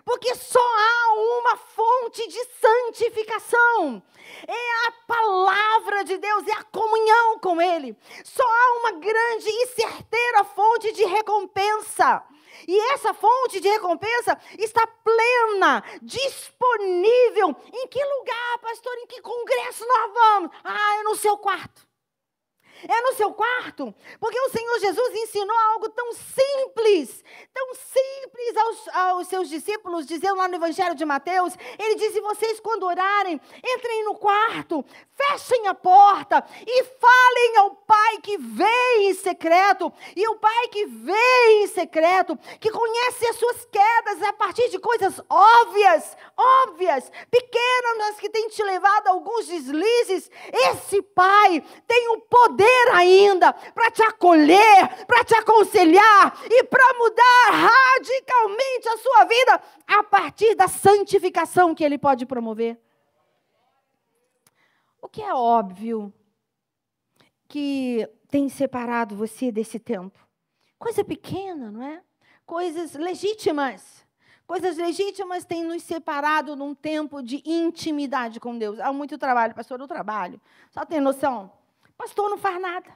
Porque 0.04 0.34
só 0.34 0.60
há 0.60 1.14
uma 1.14 1.56
fonte 1.56 2.26
de 2.28 2.44
santificação. 2.60 4.02
É 4.46 4.86
a 4.88 4.92
palavra 5.06 6.04
de 6.04 6.16
Deus, 6.18 6.46
é 6.46 6.52
a 6.52 6.64
comunhão 6.64 7.38
com 7.38 7.60
Ele. 7.60 7.96
Só 8.24 8.42
há 8.42 8.78
uma 8.80 8.92
grande 8.92 9.48
e 9.48 9.66
certeira 9.68 10.44
fonte 10.44 10.92
de 10.92 11.04
recompensa. 11.04 12.22
E 12.66 12.78
essa 12.92 13.12
fonte 13.14 13.60
de 13.60 13.68
recompensa 13.68 14.38
está 14.58 14.86
plena, 14.86 15.82
disponível. 16.02 17.56
Em 17.72 17.88
que 17.88 18.04
lugar, 18.04 18.58
pastor? 18.60 18.94
Em 18.98 19.06
que 19.06 19.20
congresso 19.20 19.86
nós 19.86 20.12
vamos? 20.12 20.50
Ah, 20.62 20.96
é 21.00 21.02
no 21.02 21.16
seu 21.16 21.36
quarto. 21.38 21.91
É 22.88 23.00
no 23.02 23.14
seu 23.14 23.32
quarto. 23.32 23.94
Porque 24.18 24.40
o 24.40 24.50
Senhor 24.50 24.78
Jesus 24.80 25.14
ensinou 25.14 25.56
algo 25.72 25.88
tão 25.90 26.12
simples, 26.12 27.24
tão 27.52 27.74
simples 27.74 28.56
aos, 28.56 28.88
aos 28.88 29.28
seus 29.28 29.48
discípulos, 29.48 30.06
dizendo 30.06 30.36
lá 30.36 30.48
no 30.48 30.56
Evangelho 30.56 30.94
de 30.94 31.04
Mateus: 31.04 31.54
Ele 31.78 31.94
disse: 31.96 32.20
vocês, 32.20 32.60
quando 32.60 32.86
orarem, 32.86 33.40
entrem 33.64 34.04
no 34.04 34.14
quarto, 34.16 34.84
fechem 35.14 35.68
a 35.68 35.74
porta 35.74 36.44
e 36.66 36.84
falem 36.84 37.56
ao 37.58 37.76
Pai 37.76 38.18
que 38.22 38.38
vê 38.38 38.96
em 38.98 39.14
secreto. 39.14 39.92
E 40.16 40.26
o 40.28 40.36
Pai 40.36 40.68
que 40.68 40.86
vê 40.86 41.62
em 41.62 41.66
secreto, 41.66 42.36
que 42.60 42.70
conhece 42.70 43.26
as 43.26 43.36
suas 43.36 43.64
quedas 43.66 44.22
a 44.22 44.32
partir 44.32 44.68
de 44.70 44.78
coisas 44.78 45.20
óbvias, 45.28 46.16
óbvias, 46.36 47.10
pequenas, 47.30 47.98
mas 47.98 48.16
que 48.18 48.30
tem 48.30 48.48
te 48.48 48.62
levado 48.62 49.08
a 49.08 49.10
alguns 49.10 49.46
deslizes. 49.46 50.30
Esse 50.52 51.02
Pai 51.02 51.62
tem 51.86 52.08
o 52.08 52.20
poder 52.20 52.71
ainda 52.92 53.52
para 53.52 53.90
te 53.90 54.02
acolher, 54.02 55.06
para 55.06 55.24
te 55.24 55.34
aconselhar 55.34 56.42
e 56.50 56.64
para 56.64 56.94
mudar 56.94 57.50
radicalmente 57.50 58.88
a 58.88 58.96
sua 58.98 59.24
vida 59.24 59.62
a 59.86 60.02
partir 60.02 60.54
da 60.54 60.68
santificação 60.68 61.74
que 61.74 61.84
Ele 61.84 61.98
pode 61.98 62.26
promover. 62.26 62.78
O 65.00 65.08
que 65.08 65.22
é 65.22 65.34
óbvio 65.34 66.12
que 67.48 68.08
tem 68.28 68.48
separado 68.48 69.16
você 69.16 69.50
desse 69.50 69.78
tempo? 69.78 70.18
Coisa 70.78 71.04
pequena, 71.04 71.70
não 71.70 71.82
é? 71.82 72.02
Coisas 72.46 72.94
legítimas, 72.94 74.02
Coisas 74.52 74.76
legítimas 74.76 75.46
têm 75.46 75.64
nos 75.64 75.82
separado 75.82 76.54
num 76.54 76.74
tempo 76.74 77.22
de 77.22 77.42
intimidade 77.46 78.38
com 78.38 78.58
Deus. 78.58 78.78
Há 78.80 78.92
muito 78.92 79.16
trabalho, 79.16 79.54
pastor, 79.54 79.80
eu 79.80 79.86
trabalho. 79.86 80.38
Só 80.70 80.84
tem 80.84 81.00
noção? 81.00 81.50
Pastor 82.02 82.28
não 82.28 82.36
faz 82.36 82.60
nada. 82.60 82.90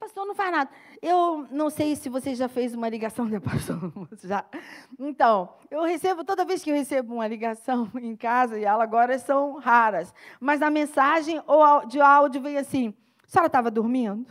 Pastor, 0.00 0.26
não 0.26 0.34
faz 0.34 0.50
nada. 0.50 0.70
Eu 1.00 1.46
não 1.48 1.70
sei 1.70 1.94
se 1.94 2.08
você 2.08 2.34
já 2.34 2.48
fez 2.48 2.74
uma 2.74 2.88
ligação, 2.88 3.24
né, 3.30 3.38
pastor? 3.38 3.78
Já. 4.24 4.44
Então, 4.98 5.54
eu 5.70 5.84
recebo, 5.84 6.24
toda 6.24 6.44
vez 6.44 6.60
que 6.60 6.70
eu 6.70 6.74
recebo 6.74 7.14
uma 7.14 7.28
ligação 7.28 7.88
em 8.02 8.16
casa, 8.16 8.58
e 8.58 8.64
ela 8.64 8.82
agora 8.82 9.16
são 9.16 9.58
raras, 9.58 10.12
mas 10.40 10.60
a 10.60 10.68
mensagem 10.70 11.40
ou 11.46 11.86
de 11.86 12.00
áudio 12.00 12.42
vem 12.42 12.56
assim: 12.56 12.92
a 13.24 13.28
senhora 13.28 13.46
estava 13.46 13.70
dormindo? 13.70 14.26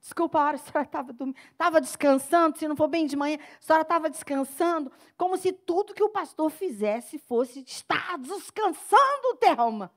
Desculpa 0.00 0.38
a 0.38 0.44
hora, 0.44 0.54
a 0.54 0.58
senhora 0.58 0.86
estava 0.86 1.12
dormindo. 1.12 1.38
Estava 1.50 1.80
descansando, 1.80 2.58
se 2.58 2.68
não 2.68 2.76
for 2.76 2.86
bem 2.86 3.06
de 3.06 3.16
manhã, 3.16 3.38
a 3.58 3.60
senhora 3.60 3.82
estava 3.82 4.08
descansando, 4.08 4.92
como 5.16 5.36
se 5.36 5.52
tudo 5.52 5.94
que 5.94 6.04
o 6.04 6.10
pastor 6.10 6.48
fizesse 6.48 7.18
fosse 7.18 7.64
estar 7.66 8.18
descansando, 8.18 9.36
Thelma. 9.40 9.90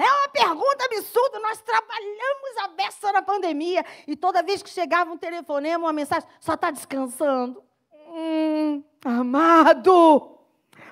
É 0.00 0.10
uma 0.10 0.28
pergunta 0.30 0.82
absurda. 0.86 1.38
Nós 1.40 1.60
trabalhamos 1.60 2.56
a 2.62 2.68
beça 2.68 3.12
na 3.12 3.20
pandemia 3.20 3.84
e 4.06 4.16
toda 4.16 4.42
vez 4.42 4.62
que 4.62 4.70
chegava 4.70 5.12
um 5.12 5.18
telefonema, 5.18 5.84
uma 5.84 5.92
mensagem, 5.92 6.26
só 6.40 6.54
está 6.54 6.70
descansando. 6.70 7.62
Hum, 7.92 8.82
amado, 9.04 10.38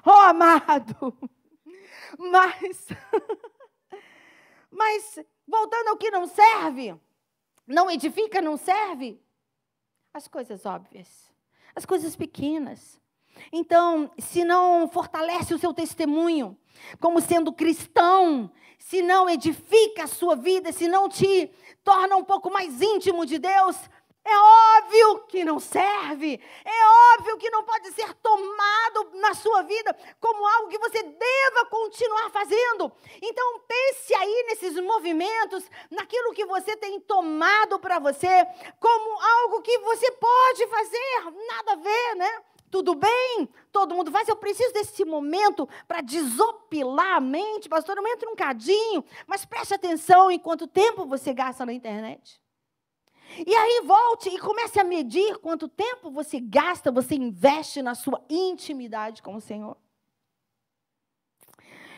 oh 0.04 0.10
amado. 0.10 1.16
Mas, 2.18 2.88
mas 4.70 5.18
voltando 5.46 5.88
ao 5.88 5.96
que 5.96 6.10
não 6.10 6.26
serve, 6.26 6.98
não 7.66 7.90
edifica, 7.90 8.40
não 8.40 8.56
serve. 8.56 9.22
As 10.12 10.26
coisas 10.26 10.64
óbvias, 10.64 11.30
as 11.76 11.84
coisas 11.84 12.16
pequenas. 12.16 12.98
Então, 13.52 14.10
se 14.18 14.44
não 14.44 14.88
fortalece 14.88 15.54
o 15.54 15.58
seu 15.58 15.72
testemunho, 15.72 16.56
como 17.00 17.20
sendo 17.20 17.52
cristão, 17.52 18.50
se 18.78 19.02
não 19.02 19.28
edifica 19.28 20.04
a 20.04 20.08
sua 20.08 20.36
vida, 20.36 20.72
se 20.72 20.88
não 20.88 21.08
te 21.08 21.50
torna 21.84 22.16
um 22.16 22.24
pouco 22.24 22.50
mais 22.50 22.80
íntimo 22.80 23.26
de 23.26 23.38
Deus, 23.38 23.76
é 24.28 24.38
óbvio 24.78 25.26
que 25.26 25.42
não 25.42 25.58
serve. 25.58 26.38
É 26.62 27.14
óbvio 27.14 27.38
que 27.38 27.48
não 27.48 27.64
pode 27.64 27.90
ser 27.92 28.12
tomado 28.14 29.10
na 29.14 29.32
sua 29.32 29.62
vida 29.62 29.96
como 30.20 30.46
algo 30.46 30.68
que 30.68 30.78
você 30.78 31.02
deva 31.02 31.64
continuar 31.70 32.30
fazendo. 32.30 32.92
Então 33.22 33.60
pense 33.66 34.14
aí 34.14 34.44
nesses 34.48 34.78
movimentos, 34.80 35.64
naquilo 35.90 36.34
que 36.34 36.44
você 36.44 36.76
tem 36.76 37.00
tomado 37.00 37.78
para 37.78 37.98
você 37.98 38.46
como 38.78 39.20
algo 39.20 39.62
que 39.62 39.78
você 39.78 40.10
pode 40.12 40.66
fazer. 40.66 41.24
Nada 41.48 41.72
a 41.72 41.76
ver, 41.76 42.14
né? 42.16 42.42
Tudo 42.70 42.94
bem? 42.94 43.48
Todo 43.72 43.94
mundo 43.94 44.10
faz. 44.10 44.28
Eu 44.28 44.36
preciso 44.36 44.72
desse 44.72 45.04
momento 45.04 45.68
para 45.86 46.00
desopilar 46.00 47.16
a 47.16 47.20
mente. 47.20 47.68
Pastor, 47.68 47.96
eu 47.96 48.06
entro 48.06 48.30
um 48.30 48.36
cadinho, 48.36 49.04
mas 49.26 49.44
preste 49.44 49.74
atenção 49.74 50.30
em 50.30 50.38
quanto 50.38 50.66
tempo 50.66 51.06
você 51.06 51.32
gasta 51.32 51.64
na 51.64 51.72
internet. 51.72 52.40
E 53.46 53.54
aí 53.54 53.82
volte 53.84 54.30
e 54.30 54.38
comece 54.38 54.80
a 54.80 54.84
medir 54.84 55.38
quanto 55.38 55.68
tempo 55.68 56.10
você 56.10 56.40
gasta, 56.40 56.90
você 56.90 57.14
investe 57.14 57.82
na 57.82 57.94
sua 57.94 58.24
intimidade 58.28 59.22
com 59.22 59.36
o 59.36 59.40
Senhor. 59.40 59.76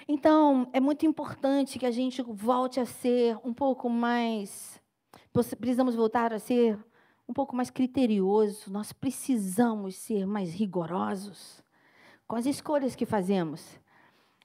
Então, 0.08 0.68
é 0.72 0.80
muito 0.80 1.06
importante 1.06 1.78
que 1.78 1.86
a 1.86 1.90
gente 1.90 2.20
volte 2.22 2.80
a 2.80 2.84
ser 2.84 3.38
um 3.44 3.54
pouco 3.54 3.88
mais. 3.88 4.82
Precisamos 5.60 5.94
voltar 5.94 6.32
a 6.32 6.38
ser 6.40 6.76
um 7.30 7.32
pouco 7.32 7.54
mais 7.54 7.70
criterioso, 7.70 8.72
nós 8.72 8.92
precisamos 8.92 9.94
ser 9.94 10.26
mais 10.26 10.52
rigorosos 10.52 11.62
com 12.26 12.34
as 12.34 12.44
escolhas 12.44 12.96
que 12.96 13.06
fazemos. 13.06 13.78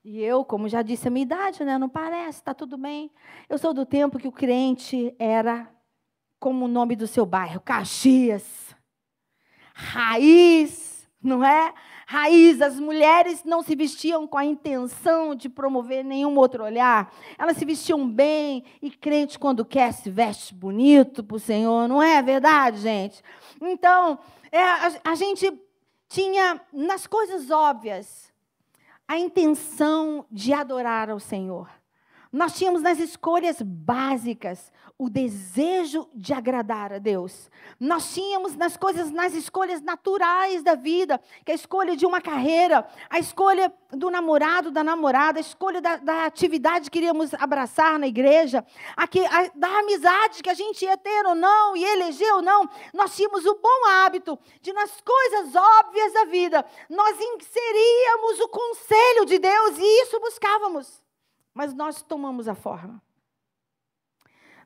E 0.03 0.21
eu, 0.21 0.45
como 0.45 0.69
já 0.69 0.83
disse 0.83 1.07
a 1.07 1.11
minha 1.11 1.23
idade, 1.23 1.65
né, 1.65 1.79
não 1.79 1.89
parece, 1.89 2.41
está 2.41 2.53
tudo 2.53 2.77
bem. 2.77 3.09
Eu 3.49 3.57
sou 3.57 3.73
do 3.73 3.87
tempo 3.87 4.19
que 4.19 4.27
o 4.27 4.31
crente 4.31 5.15
era 5.17 5.67
como 6.39 6.65
o 6.65 6.67
nome 6.67 6.95
do 6.95 7.07
seu 7.07 7.25
bairro, 7.25 7.59
Caxias. 7.59 8.75
Raiz, 9.73 11.09
não 11.19 11.43
é? 11.43 11.73
Raiz. 12.05 12.61
As 12.61 12.79
mulheres 12.79 13.43
não 13.43 13.61
se 13.61 13.75
vestiam 13.75 14.27
com 14.27 14.37
a 14.37 14.45
intenção 14.45 15.35
de 15.35 15.49
promover 15.49 16.03
nenhum 16.03 16.37
outro 16.37 16.63
olhar. 16.63 17.13
Elas 17.37 17.57
se 17.57 17.65
vestiam 17.65 18.07
bem 18.07 18.63
e 18.81 18.89
crente, 18.89 19.39
quando 19.39 19.65
quer, 19.65 19.93
se 19.93 20.09
veste 20.09 20.53
bonito 20.53 21.23
para 21.23 21.37
o 21.37 21.39
Senhor. 21.39 21.87
Não 21.87 22.01
é 22.01 22.21
verdade, 22.21 22.77
gente? 22.77 23.23
Então, 23.61 24.19
é, 24.51 24.61
a, 24.61 24.91
a 25.05 25.15
gente 25.15 25.51
tinha 26.07 26.61
nas 26.71 27.07
coisas 27.07 27.49
óbvias 27.49 28.33
a 29.07 29.17
intenção 29.17 30.25
de 30.31 30.53
adorar 30.53 31.09
ao 31.09 31.19
Senhor. 31.19 31.69
Nós 32.35 32.51
tínhamos 32.51 32.81
nas 32.81 32.99
escolhas 32.99 33.61
básicas 33.61 34.69
o 34.97 35.09
desejo 35.09 36.05
de 36.13 36.33
agradar 36.33 36.91
a 36.91 36.99
Deus. 36.99 37.49
Nós 37.79 38.13
tínhamos 38.13 38.57
nas 38.57 38.75
coisas, 38.75 39.09
nas 39.09 39.33
escolhas 39.33 39.81
naturais 39.81 40.61
da 40.61 40.75
vida, 40.75 41.17
que 41.45 41.51
é 41.51 41.53
a 41.53 41.55
escolha 41.55 41.95
de 41.95 42.05
uma 42.05 42.19
carreira, 42.19 42.85
a 43.09 43.19
escolha 43.19 43.73
do 43.89 44.09
namorado, 44.09 44.69
da 44.69 44.83
namorada, 44.83 45.39
a 45.39 45.41
escolha 45.41 45.79
da, 45.79 45.95
da 45.95 46.25
atividade 46.25 46.91
que 46.91 46.99
queríamos 46.99 47.33
abraçar 47.35 47.97
na 47.97 48.07
igreja, 48.07 48.65
a, 48.97 49.03
a, 49.03 49.51
da 49.55 49.79
amizade 49.79 50.43
que 50.43 50.49
a 50.49 50.53
gente 50.53 50.83
ia 50.83 50.97
ter 50.97 51.25
ou 51.25 51.35
não, 51.35 51.73
e 51.73 51.85
eleger 51.85 52.33
ou 52.33 52.41
não. 52.41 52.69
Nós 52.93 53.15
tínhamos 53.15 53.45
o 53.45 53.55
bom 53.55 53.87
hábito 53.87 54.37
de, 54.59 54.73
nas 54.73 54.91
coisas 54.99 55.55
óbvias 55.55 56.11
da 56.11 56.25
vida, 56.25 56.65
nós 56.89 57.17
inseríamos 57.17 58.41
o 58.41 58.49
conselho 58.49 59.25
de 59.25 59.39
Deus 59.39 59.77
e 59.77 60.01
isso 60.01 60.19
buscávamos 60.19 61.04
mas 61.55 61.73
nós 61.73 62.01
tomamos 62.01 62.49
a 62.49 62.53
forma. 62.53 63.01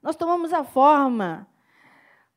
Nós 0.02 0.16
tomamos 0.16 0.52
a 0.52 0.64
forma 0.64 1.48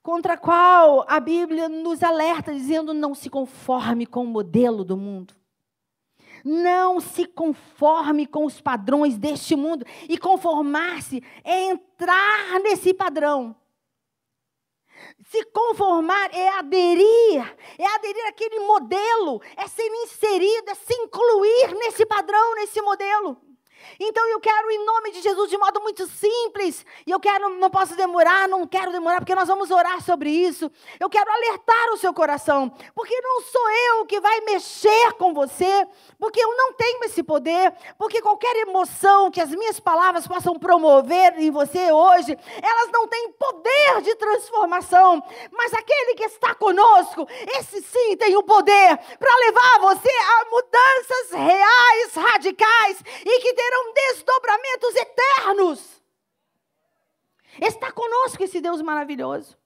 contra 0.03 0.35
a 0.35 0.37
qual 0.37 1.07
a 1.09 1.19
Bíblia 1.19 1.71
nos 1.71 2.03
alerta, 2.03 2.53
dizendo: 2.53 2.93
não 2.93 3.15
se 3.15 3.31
conforme 3.31 4.05
com 4.05 4.25
o 4.25 4.27
modelo 4.27 4.85
do 4.85 4.97
mundo. 4.97 5.35
Não 6.45 7.01
se 7.01 7.25
conforme 7.25 8.27
com 8.27 8.45
os 8.45 8.61
padrões 8.61 9.17
deste 9.17 9.57
mundo. 9.57 9.87
E 10.09 10.19
conformar-se 10.19 11.23
é 11.43 11.71
entrar 11.71 12.61
nesse 12.61 12.93
padrão. 12.93 13.57
Se 15.25 15.45
conformar 15.47 16.35
é 16.35 16.49
aderir, 16.59 17.57
é 17.79 17.87
aderir 17.87 18.27
àquele 18.29 18.61
modelo, 18.61 19.41
é 19.57 19.67
ser 19.67 19.87
inserido, 20.03 20.69
é 20.69 20.75
se 20.75 20.95
incluir 20.95 21.75
nesse 21.75 22.05
padrão, 22.05 22.55
nesse 22.57 22.83
modelo. 22.83 23.52
Então 23.99 24.27
eu 24.29 24.41
quero, 24.41 24.71
em 24.71 24.85
nome 24.85 25.13
de 25.13 25.21
Jesus, 25.21 25.51
de 25.51 25.59
modo 25.59 25.81
muito 25.81 26.07
simples, 26.07 26.85
e 27.07 27.11
eu 27.11 27.21
quero, 27.21 27.49
não 27.51 27.71
posso 27.71 27.97
demorar, 27.97 28.49
não 28.49 28.67
quero 28.67 28.93
demorar, 28.93 29.19
porque 29.19 29.35
nós 29.35 29.49
vamos 29.49 29.71
orar 29.71 30.01
sobre 30.03 30.31
isso. 30.31 30.71
Eu 30.99 31.09
quero 31.09 31.31
alertar 31.31 31.93
o 31.93 31.97
seu 31.97 32.13
coração, 32.13 32.73
porque 32.95 33.19
não 33.21 33.41
sou 33.43 33.71
eu 33.71 34.07
que 34.07 34.21
vai 34.21 34.41
mexer 34.41 35.13
com 35.15 35.33
você, 35.33 35.87
porque 36.19 36.41
eu 36.41 36.57
não 36.57 36.73
tenho 36.75 37.05
esse 37.05 37.23
poder, 37.23 37.73
porque 37.99 38.21
qualquer 38.21 38.55
emoção 38.57 39.31
que 39.31 39.41
as 39.41 39.51
minhas 39.51 39.81
palavras 39.81 40.27
possam 40.27 40.59
promover 40.59 41.39
em 41.39 41.51
você 41.51 41.93
hoje, 41.93 42.37
elas 42.63 42.91
não 42.93 43.07
têm 43.09 43.33
poder 43.33 44.03
de 44.03 44.15
transformação, 44.17 45.23
mas 45.51 45.73
aquele 45.75 46.15
que 46.15 46.25
está 46.25 46.55
conosco, 46.55 47.27
esse 47.59 47.83
sim 47.83 48.17
tem 48.17 48.37
o 48.37 48.43
poder 48.43 48.99
para 49.19 49.37
levar 49.37 49.79
você 49.81 50.11
a 50.11 50.51
mudanças 50.51 51.31
reais, 51.33 52.15
radicais 52.15 53.03
e 53.25 53.41
que 53.41 53.53
terão 53.55 53.72
terão 53.73 53.93
desdobramentos 53.95 54.95
eternos. 54.97 56.03
Está 57.61 57.91
conosco 57.91 58.43
esse 58.43 58.61
Deus 58.61 58.83
maravilhoso. 58.83 59.57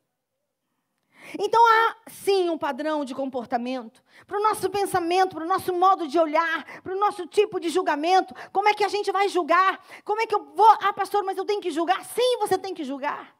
Então 1.40 1.60
há 1.66 1.96
sim 2.08 2.48
um 2.48 2.56
padrão 2.56 3.04
de 3.04 3.12
comportamento 3.12 4.00
para 4.28 4.38
o 4.38 4.42
nosso 4.42 4.70
pensamento, 4.70 5.34
para 5.34 5.44
o 5.44 5.48
nosso 5.48 5.72
modo 5.72 6.06
de 6.06 6.18
olhar, 6.20 6.80
para 6.82 6.94
o 6.94 6.98
nosso 6.98 7.26
tipo 7.26 7.58
de 7.58 7.68
julgamento. 7.68 8.32
Como 8.52 8.68
é 8.68 8.74
que 8.74 8.84
a 8.84 8.88
gente 8.88 9.10
vai 9.10 9.28
julgar? 9.28 9.84
Como 10.04 10.20
é 10.20 10.26
que 10.26 10.34
eu 10.34 10.44
vou? 10.54 10.70
Ah, 10.80 10.92
pastor, 10.92 11.24
mas 11.24 11.36
eu 11.36 11.44
tenho 11.44 11.60
que 11.60 11.72
julgar? 11.72 12.04
Sim, 12.04 12.38
você 12.38 12.56
tem 12.56 12.72
que 12.72 12.84
julgar. 12.84 13.36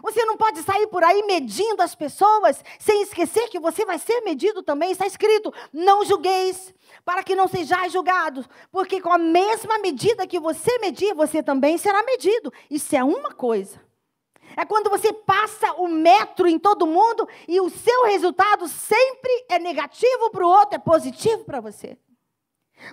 Você 0.00 0.24
não 0.24 0.36
pode 0.36 0.62
sair 0.62 0.86
por 0.86 1.02
aí 1.02 1.22
medindo 1.24 1.82
as 1.82 1.94
pessoas 1.94 2.64
sem 2.78 3.02
esquecer 3.02 3.48
que 3.48 3.58
você 3.58 3.84
vai 3.84 3.98
ser 3.98 4.20
medido 4.22 4.62
também. 4.62 4.92
Está 4.92 5.06
escrito: 5.06 5.52
não 5.72 6.04
julgueis, 6.04 6.72
para 7.04 7.22
que 7.22 7.34
não 7.34 7.48
sejais 7.48 7.92
julgados, 7.92 8.48
porque 8.70 9.00
com 9.00 9.12
a 9.12 9.18
mesma 9.18 9.78
medida 9.78 10.26
que 10.26 10.40
você 10.40 10.78
medir, 10.78 11.14
você 11.14 11.42
também 11.42 11.76
será 11.76 12.02
medido. 12.02 12.52
Isso 12.70 12.94
é 12.96 13.02
uma 13.02 13.32
coisa. 13.32 13.80
É 14.56 14.64
quando 14.64 14.90
você 14.90 15.12
passa 15.12 15.72
o 15.74 15.88
metro 15.88 16.46
em 16.46 16.58
todo 16.58 16.86
mundo 16.86 17.26
e 17.48 17.60
o 17.60 17.70
seu 17.70 18.04
resultado 18.04 18.68
sempre 18.68 19.46
é 19.48 19.58
negativo 19.58 20.30
para 20.30 20.46
o 20.46 20.48
outro, 20.48 20.76
é 20.76 20.78
positivo 20.78 21.44
para 21.44 21.60
você. 21.60 21.96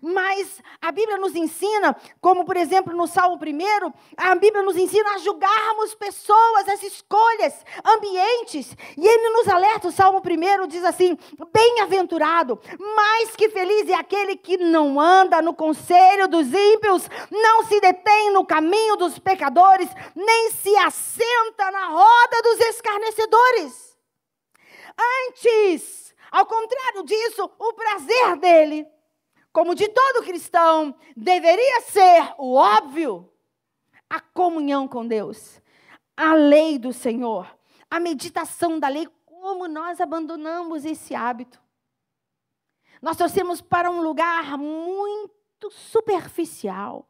Mas 0.01 0.61
a 0.81 0.91
Bíblia 0.91 1.17
nos 1.17 1.35
ensina, 1.35 1.95
como 2.21 2.45
por 2.45 2.57
exemplo 2.57 2.95
no 2.95 3.07
Salmo 3.07 3.35
1, 3.35 3.93
a 4.17 4.35
Bíblia 4.35 4.63
nos 4.63 4.77
ensina 4.77 5.15
a 5.15 5.17
julgarmos 5.17 5.95
pessoas, 5.95 6.67
as 6.69 6.83
escolhas, 6.83 7.65
ambientes. 7.83 8.75
E 8.97 9.07
ele 9.07 9.29
nos 9.29 9.47
alerta, 9.47 9.87
o 9.87 9.91
Salmo 9.91 10.19
1 10.19 10.67
diz 10.67 10.83
assim: 10.83 11.17
Bem-aventurado, 11.51 12.59
mais 12.95 13.35
que 13.35 13.49
feliz 13.49 13.89
é 13.89 13.95
aquele 13.95 14.35
que 14.35 14.57
não 14.57 14.99
anda 14.99 15.41
no 15.41 15.53
conselho 15.53 16.27
dos 16.27 16.47
ímpios, 16.47 17.09
não 17.31 17.63
se 17.65 17.79
detém 17.79 18.31
no 18.31 18.45
caminho 18.45 18.95
dos 18.95 19.19
pecadores, 19.19 19.89
nem 20.15 20.51
se 20.51 20.75
assenta 20.77 21.71
na 21.71 21.87
roda 21.87 22.41
dos 22.43 22.59
escarnecedores. 22.59 23.97
Antes, 25.27 26.13
ao 26.31 26.45
contrário 26.45 27.03
disso, 27.03 27.49
o 27.57 27.73
prazer 27.73 28.35
dele 28.37 28.87
como 29.51 29.75
de 29.75 29.87
todo 29.89 30.23
cristão, 30.23 30.95
deveria 31.15 31.81
ser 31.81 32.33
o 32.37 32.53
óbvio, 32.53 33.31
a 34.09 34.19
comunhão 34.19 34.87
com 34.87 35.05
Deus, 35.07 35.61
a 36.15 36.33
lei 36.33 36.77
do 36.77 36.93
Senhor, 36.93 37.57
a 37.89 37.99
meditação 37.99 38.79
da 38.79 38.87
lei, 38.87 39.07
como 39.25 39.67
nós 39.67 39.99
abandonamos 39.99 40.85
esse 40.85 41.15
hábito. 41.15 41.61
Nós 43.01 43.17
torcemos 43.17 43.61
para 43.61 43.89
um 43.89 44.01
lugar 44.01 44.57
muito 44.57 45.71
superficial. 45.71 47.07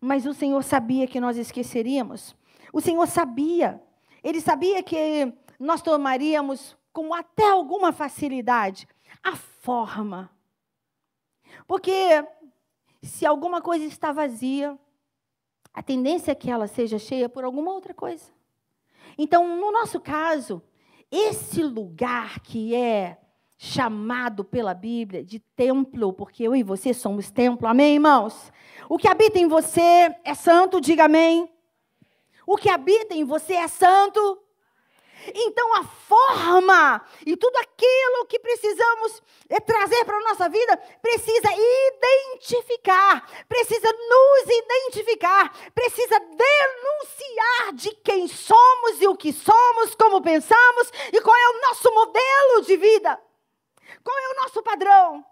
Mas 0.00 0.26
o 0.26 0.34
Senhor 0.34 0.62
sabia 0.62 1.06
que 1.06 1.20
nós 1.20 1.36
esqueceríamos. 1.36 2.36
O 2.72 2.80
Senhor 2.80 3.06
sabia. 3.06 3.82
Ele 4.22 4.40
sabia 4.40 4.82
que 4.82 5.32
nós 5.58 5.82
tomaríamos 5.82 6.76
com 6.92 7.14
até 7.14 7.48
alguma 7.50 7.92
facilidade 7.92 8.86
a 9.22 9.34
forma 9.34 10.30
porque 11.66 12.24
se 13.02 13.26
alguma 13.26 13.60
coisa 13.60 13.84
está 13.84 14.12
vazia, 14.12 14.78
a 15.74 15.82
tendência 15.82 16.32
é 16.32 16.34
que 16.34 16.50
ela 16.50 16.66
seja 16.66 16.98
cheia 16.98 17.28
por 17.28 17.44
alguma 17.44 17.72
outra 17.72 17.94
coisa. 17.94 18.24
Então, 19.16 19.56
no 19.56 19.72
nosso 19.72 20.00
caso, 20.00 20.62
esse 21.10 21.62
lugar 21.62 22.40
que 22.40 22.74
é 22.74 23.18
chamado 23.56 24.44
pela 24.44 24.74
Bíblia 24.74 25.24
de 25.24 25.38
templo, 25.38 26.12
porque 26.12 26.42
eu 26.42 26.56
e 26.56 26.62
você 26.62 26.92
somos 26.92 27.30
templo, 27.30 27.68
amém, 27.68 27.94
irmãos? 27.94 28.52
O 28.88 28.98
que 28.98 29.06
habita 29.06 29.38
em 29.38 29.46
você 29.46 30.16
é 30.24 30.34
santo, 30.34 30.80
diga 30.80 31.04
amém. 31.04 31.48
O 32.46 32.56
que 32.56 32.68
habita 32.68 33.14
em 33.14 33.24
você 33.24 33.54
é 33.54 33.68
santo, 33.68 34.42
então, 35.34 35.74
a 35.76 35.84
forma 35.84 37.06
e 37.24 37.36
tudo 37.36 37.56
aquilo 37.58 38.26
que 38.26 38.38
precisamos 38.38 39.22
eh, 39.48 39.60
trazer 39.60 40.04
para 40.04 40.16
a 40.16 40.22
nossa 40.22 40.48
vida 40.48 40.76
precisa 41.00 41.48
identificar, 41.94 43.44
precisa 43.48 43.88
nos 43.92 44.42
identificar, 44.42 45.72
precisa 45.72 46.18
denunciar 46.18 47.72
de 47.74 47.94
quem 47.96 48.26
somos 48.26 49.00
e 49.00 49.06
o 49.06 49.16
que 49.16 49.32
somos, 49.32 49.94
como 49.94 50.20
pensamos 50.20 50.90
e 51.12 51.20
qual 51.20 51.36
é 51.36 51.48
o 51.50 51.60
nosso 51.68 51.92
modelo 51.94 52.62
de 52.66 52.76
vida, 52.76 53.20
qual 54.02 54.18
é 54.18 54.28
o 54.28 54.42
nosso 54.42 54.62
padrão. 54.62 55.24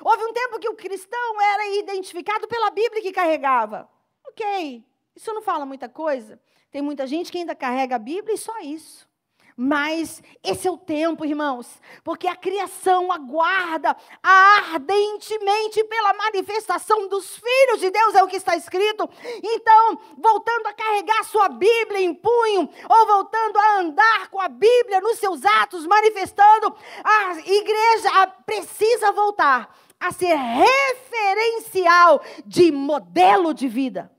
Houve 0.00 0.24
um 0.24 0.32
tempo 0.32 0.58
que 0.58 0.68
o 0.68 0.76
cristão 0.76 1.40
era 1.40 1.66
identificado 1.78 2.46
pela 2.46 2.70
Bíblia 2.70 3.02
que 3.02 3.12
carregava. 3.12 3.88
Ok, 4.28 4.84
isso 5.14 5.32
não 5.32 5.42
fala 5.42 5.66
muita 5.66 5.88
coisa. 5.88 6.40
Tem 6.70 6.82
muita 6.82 7.06
gente 7.06 7.30
que 7.30 7.38
ainda 7.38 7.54
carrega 7.54 7.96
a 7.96 7.98
Bíblia 8.00 8.34
e 8.34 8.38
só 8.38 8.58
isso. 8.60 9.08
Mas 9.56 10.20
esse 10.42 10.66
é 10.66 10.70
o 10.70 10.76
tempo, 10.76 11.24
irmãos, 11.24 11.80
porque 12.02 12.26
a 12.26 12.34
criação 12.34 13.12
aguarda 13.12 13.96
ardentemente 14.20 15.84
pela 15.84 16.12
manifestação 16.14 17.08
dos 17.08 17.36
filhos 17.36 17.78
de 17.78 17.88
Deus, 17.88 18.16
é 18.16 18.22
o 18.22 18.26
que 18.26 18.36
está 18.36 18.56
escrito. 18.56 19.08
Então, 19.44 19.98
voltando 20.18 20.66
a 20.66 20.72
carregar 20.72 21.22
sua 21.24 21.48
Bíblia 21.48 22.00
em 22.00 22.12
punho, 22.12 22.68
ou 22.88 23.06
voltando 23.06 23.56
a 23.56 23.78
andar 23.78 24.28
com 24.28 24.40
a 24.40 24.48
Bíblia 24.48 25.00
nos 25.00 25.18
seus 25.18 25.44
atos, 25.44 25.86
manifestando, 25.86 26.74
a 27.04 27.38
igreja 27.38 28.26
precisa 28.44 29.12
voltar 29.12 29.72
a 30.00 30.10
ser 30.10 30.34
referencial 30.34 32.20
de 32.44 32.72
modelo 32.72 33.54
de 33.54 33.68
vida. 33.68 34.10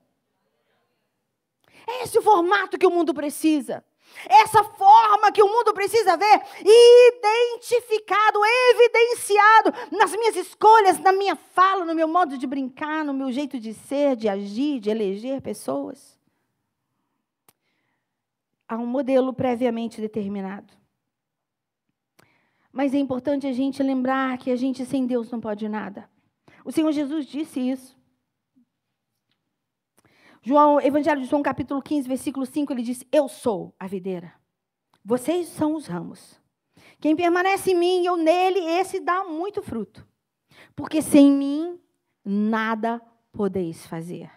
É 1.88 2.04
esse 2.04 2.18
o 2.18 2.22
formato 2.22 2.78
que 2.78 2.88
o 2.88 2.92
mundo 2.92 3.14
precisa. 3.14 3.84
Essa 4.30 4.64
forma 4.64 5.32
que 5.32 5.44
o 5.44 5.48
mundo 5.48 5.74
precisa 5.74 6.18
ver 6.18 6.42
identificado, 6.62 8.40
evidenciado 8.72 9.74
nas 9.92 10.12
minhas 10.12 10.36
escolhas, 10.36 11.00
na 11.00 11.12
minha 11.12 11.36
fala, 11.36 11.86
no 11.86 11.94
meu 11.94 12.08
modo 12.08 12.38
de 12.38 12.48
brincar, 12.48 13.04
no 13.04 13.14
meu 13.14 13.32
jeito 13.32 13.60
de 13.60 13.74
ser, 13.74 14.16
de 14.16 14.28
agir, 14.28 14.80
de 14.80 14.90
eleger 14.90 15.42
pessoas. 15.42 16.18
Há 18.68 18.78
um 18.78 18.88
modelo 18.88 19.34
previamente 19.34 20.02
determinado. 20.02 20.74
Mas 22.72 22.94
é 22.94 22.98
importante 22.98 23.48
a 23.48 23.54
gente 23.54 23.82
lembrar 23.82 24.38
que 24.38 24.52
a 24.52 24.56
gente 24.56 24.86
sem 24.86 25.06
Deus 25.06 25.32
não 25.32 25.40
pode 25.40 25.70
nada. 25.70 26.10
O 26.66 26.72
Senhor 26.72 26.92
Jesus 26.92 27.26
disse 27.26 27.60
isso. 27.60 27.96
João, 30.48 30.80
Evangelho 30.80 31.22
de 31.22 31.28
João, 31.28 31.42
capítulo 31.42 31.82
15, 31.82 32.08
versículo 32.08 32.46
5, 32.46 32.72
ele 32.72 32.84
diz: 32.84 33.04
Eu 33.12 33.28
sou 33.28 33.74
a 33.80 33.88
videira. 33.88 34.32
Vocês 35.04 35.48
são 35.48 35.74
os 35.74 35.88
ramos. 35.88 36.40
Quem 37.00 37.16
permanece 37.16 37.72
em 37.72 37.76
mim 37.76 38.04
e 38.04 38.06
eu 38.06 38.16
nele, 38.16 38.60
esse 38.60 39.00
dá 39.00 39.24
muito 39.24 39.64
fruto. 39.64 40.08
Porque 40.76 41.02
sem 41.02 41.32
mim 41.32 41.80
nada 42.24 43.02
podeis 43.32 43.88
fazer. 43.88 44.30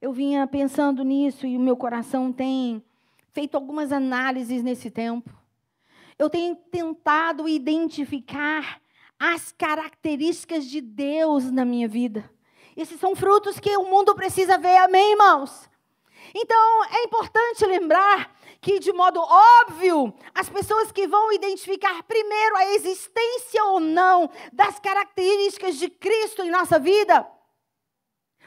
Eu 0.00 0.12
vinha 0.12 0.44
pensando 0.48 1.04
nisso 1.04 1.46
e 1.46 1.56
o 1.56 1.60
meu 1.60 1.76
coração 1.76 2.32
tem 2.32 2.82
feito 3.30 3.54
algumas 3.54 3.92
análises 3.92 4.60
nesse 4.60 4.90
tempo. 4.90 5.30
Eu 6.18 6.28
tenho 6.28 6.56
tentado 6.56 7.48
identificar 7.48 8.82
as 9.20 9.52
características 9.52 10.66
de 10.66 10.80
Deus 10.80 11.48
na 11.48 11.64
minha 11.64 11.86
vida. 11.86 12.28
Esses 12.76 12.98
são 12.98 13.14
frutos 13.14 13.60
que 13.60 13.76
o 13.76 13.84
mundo 13.84 14.14
precisa 14.14 14.56
ver, 14.58 14.76
amém, 14.78 15.12
irmãos? 15.12 15.68
Então, 16.34 16.84
é 16.84 17.04
importante 17.04 17.66
lembrar 17.66 18.34
que, 18.60 18.78
de 18.78 18.92
modo 18.92 19.20
óbvio, 19.20 20.14
as 20.34 20.48
pessoas 20.48 20.90
que 20.90 21.06
vão 21.06 21.32
identificar 21.32 22.02
primeiro 22.04 22.56
a 22.56 22.66
existência 22.74 23.62
ou 23.64 23.80
não 23.80 24.30
das 24.52 24.78
características 24.78 25.76
de 25.76 25.90
Cristo 25.90 26.42
em 26.42 26.50
nossa 26.50 26.78
vida, 26.78 27.28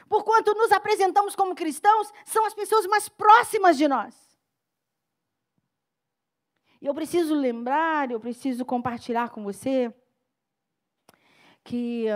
porquanto 0.08 0.54
nos 0.54 0.72
apresentamos 0.72 1.36
como 1.36 1.54
cristãos, 1.54 2.10
são 2.24 2.44
as 2.46 2.54
pessoas 2.54 2.86
mais 2.86 3.08
próximas 3.08 3.76
de 3.76 3.86
nós. 3.86 4.26
E 6.80 6.86
eu 6.86 6.94
preciso 6.94 7.34
lembrar, 7.34 8.10
eu 8.10 8.20
preciso 8.20 8.64
compartilhar 8.64 9.30
com 9.30 9.44
você 9.44 9.94
que 11.62 12.06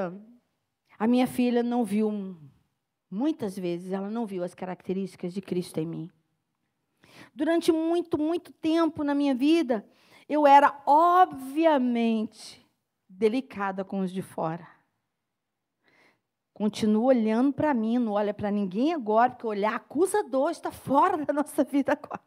a 1.00 1.06
minha 1.06 1.26
filha 1.26 1.62
não 1.62 1.82
viu, 1.82 2.36
muitas 3.10 3.58
vezes, 3.58 3.90
ela 3.90 4.10
não 4.10 4.26
viu 4.26 4.44
as 4.44 4.54
características 4.54 5.32
de 5.32 5.40
Cristo 5.40 5.78
em 5.78 5.86
mim. 5.86 6.10
Durante 7.34 7.72
muito, 7.72 8.18
muito 8.18 8.52
tempo 8.52 9.02
na 9.02 9.14
minha 9.14 9.34
vida, 9.34 9.82
eu 10.28 10.46
era, 10.46 10.78
obviamente, 10.84 12.62
delicada 13.08 13.82
com 13.82 14.00
os 14.00 14.12
de 14.12 14.20
fora. 14.20 14.68
Continuo 16.52 17.04
olhando 17.04 17.54
para 17.54 17.72
mim, 17.72 17.98
não 17.98 18.12
olha 18.12 18.34
para 18.34 18.50
ninguém 18.50 18.92
agora, 18.92 19.30
porque 19.30 19.46
olhar 19.46 19.76
acusador 19.76 20.50
está 20.50 20.70
fora 20.70 21.24
da 21.24 21.32
nossa 21.32 21.64
vida 21.64 21.92
agora. 21.92 22.20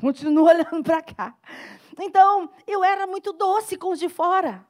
Continuo 0.00 0.46
olhando 0.46 0.84
para 0.84 1.02
cá. 1.02 1.36
Então, 1.98 2.48
eu 2.68 2.84
era 2.84 3.04
muito 3.04 3.32
doce 3.32 3.76
com 3.76 3.90
os 3.90 3.98
de 3.98 4.08
fora 4.08 4.64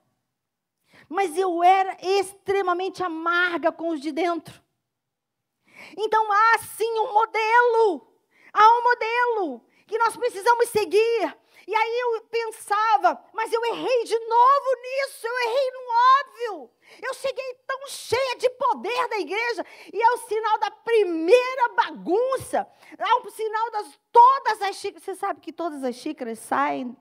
mas 1.08 1.36
eu 1.36 1.62
era 1.62 1.96
extremamente 2.00 3.02
amarga 3.02 3.72
com 3.72 3.90
os 3.90 4.00
de 4.00 4.12
dentro. 4.12 4.62
Então 5.96 6.30
há 6.30 6.58
sim 6.58 6.98
um 7.00 7.12
modelo, 7.12 8.06
há 8.52 8.78
um 8.78 8.82
modelo 8.82 9.64
que 9.86 9.98
nós 9.98 10.16
precisamos 10.16 10.68
seguir. 10.68 11.36
E 11.66 11.74
aí 11.74 12.00
eu 12.00 12.22
pensava, 12.22 13.22
mas 13.32 13.52
eu 13.52 13.64
errei 13.66 14.04
de 14.04 14.18
novo 14.18 14.66
nisso, 14.82 15.26
eu 15.26 15.38
errei 15.48 15.70
no 15.70 15.80
óbvio. 16.20 16.70
Eu 17.00 17.14
cheguei 17.14 17.54
tão 17.66 17.86
cheia 17.86 18.36
de 18.36 18.50
poder 18.50 19.08
da 19.08 19.18
igreja, 19.18 19.64
e 19.92 20.02
é 20.02 20.10
o 20.10 20.18
sinal 20.18 20.58
da 20.58 20.70
primeira 20.70 21.68
bagunça, 21.70 22.66
é 22.98 23.14
o 23.14 23.30
sinal 23.30 23.70
das 23.70 23.98
todas 24.10 24.62
as 24.62 24.76
xícaras. 24.76 25.04
Você 25.04 25.14
sabe 25.14 25.40
que 25.40 25.52
todas 25.52 25.84
as 25.84 25.94
xícaras 25.94 26.40
saem 26.40 26.96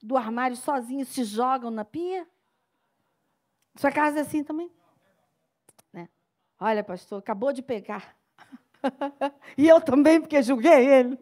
do 0.00 0.16
armário 0.16 0.56
sozinhas, 0.56 1.08
se 1.08 1.24
jogam 1.24 1.70
na 1.70 1.84
pia? 1.84 2.28
Sua 3.76 3.92
casa 3.92 4.18
é 4.18 4.22
assim 4.22 4.42
também? 4.42 4.70
Né? 5.92 6.08
Olha, 6.58 6.82
pastor, 6.82 7.18
acabou 7.18 7.52
de 7.52 7.62
pegar. 7.62 8.16
e 9.56 9.68
eu 9.68 9.80
também, 9.80 10.20
porque 10.20 10.42
julguei 10.42 10.86
ele. 10.86 11.18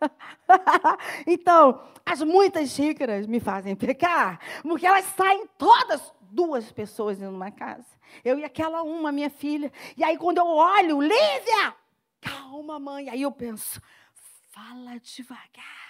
então, 1.26 1.82
as 2.04 2.20
muitas 2.22 2.70
xícaras 2.70 3.26
me 3.26 3.38
fazem 3.38 3.76
pecar, 3.76 4.40
porque 4.62 4.86
elas 4.86 5.04
saem 5.04 5.46
todas 5.56 6.12
duas 6.22 6.72
pessoas 6.72 7.18
numa 7.20 7.50
casa. 7.50 7.86
Eu 8.24 8.38
e 8.38 8.44
aquela 8.44 8.82
uma, 8.82 9.12
minha 9.12 9.30
filha. 9.30 9.72
E 9.96 10.02
aí, 10.02 10.18
quando 10.18 10.38
eu 10.38 10.46
olho, 10.46 11.00
Lívia! 11.00 11.74
Calma, 12.20 12.78
mãe. 12.78 13.08
Aí 13.08 13.22
eu 13.22 13.32
penso, 13.32 13.80
fala 14.50 14.98
devagar. 14.98 15.82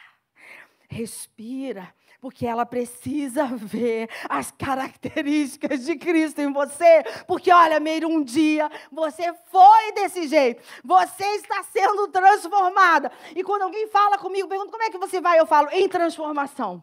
Respira, 0.88 1.94
porque 2.22 2.46
ela 2.46 2.64
precisa 2.64 3.46
ver 3.58 4.08
as 4.28 4.52
características 4.52 5.84
de 5.84 5.96
Cristo 5.96 6.40
em 6.40 6.52
você. 6.52 7.02
Porque, 7.26 7.50
olha, 7.52 7.80
Meire, 7.80 8.06
um 8.06 8.22
dia 8.22 8.70
você 8.92 9.34
foi 9.50 9.92
desse 9.92 10.28
jeito, 10.28 10.62
você 10.84 11.24
está 11.34 11.64
sendo 11.64 12.06
transformada. 12.08 13.10
E 13.34 13.42
quando 13.42 13.62
alguém 13.62 13.88
fala 13.88 14.16
comigo, 14.16 14.48
pergunta 14.48 14.70
como 14.70 14.84
é 14.84 14.90
que 14.90 14.98
você 14.98 15.20
vai, 15.20 15.40
eu 15.40 15.46
falo, 15.46 15.68
em 15.72 15.88
transformação. 15.88 16.82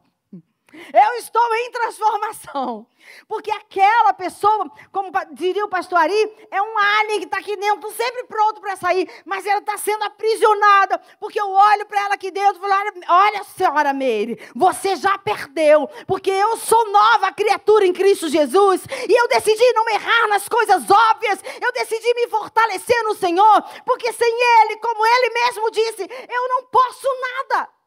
Eu 0.74 1.14
estou 1.18 1.56
em 1.56 1.72
transformação. 1.72 2.88
Porque 3.28 3.52
aquela 3.52 4.14
pessoa, 4.14 4.70
como 4.92 5.12
diria 5.34 5.66
o 5.66 5.70
pastor 5.70 6.00
Ari, 6.00 6.48
é 6.52 6.62
um 6.62 6.78
alien 6.78 7.20
que 7.20 7.26
está 7.26 7.38
aqui 7.38 7.56
dentro, 7.56 7.90
sempre 7.92 8.24
pronto 8.26 8.62
para 8.62 8.76
sair, 8.76 9.10
mas 9.26 9.46
ela 9.46 9.60
está 9.60 9.78
sendo 9.78 10.04
aprisionada. 10.04 11.00
Porque 11.20 11.40
eu 11.40 11.50
olho 11.50 11.86
para 11.86 12.02
ela 12.02 12.14
aqui 12.16 12.32
dentro 12.32 12.58
e 12.58 12.60
falo: 12.60 12.74
olha, 13.08 13.44
senhora 13.44 13.94
Meire, 13.94 14.40
você 14.56 14.96
já 14.96 15.18
perdeu. 15.18 15.88
Porque 16.08 16.30
eu 16.30 16.58
sou 16.58 16.92
nova 16.92 17.32
criatura 17.32 17.86
em 17.86 17.94
Cristo 17.94 18.30
Jesus. 18.30 18.84
E 19.08 19.20
eu 19.20 19.28
decidi 19.28 19.74
não 19.74 19.90
errar 19.90 20.28
nas 20.28 20.48
coisas 20.48 20.90
óbvias. 20.90 21.40
Eu 21.62 21.72
decidi 21.72 22.14
me 22.14 22.28
fortalecer 22.28 23.04
no 23.04 23.16
Senhor. 23.16 23.64
Porque 23.86 24.12
sem 24.14 24.34
Ele, 24.62 24.78
como 24.78 25.06
Ele 25.06 25.30
mesmo 25.34 25.72
disse, 25.72 26.02
eu 26.04 26.50
não 26.50 26.64
posso 26.66 27.08
nada. 27.22 27.79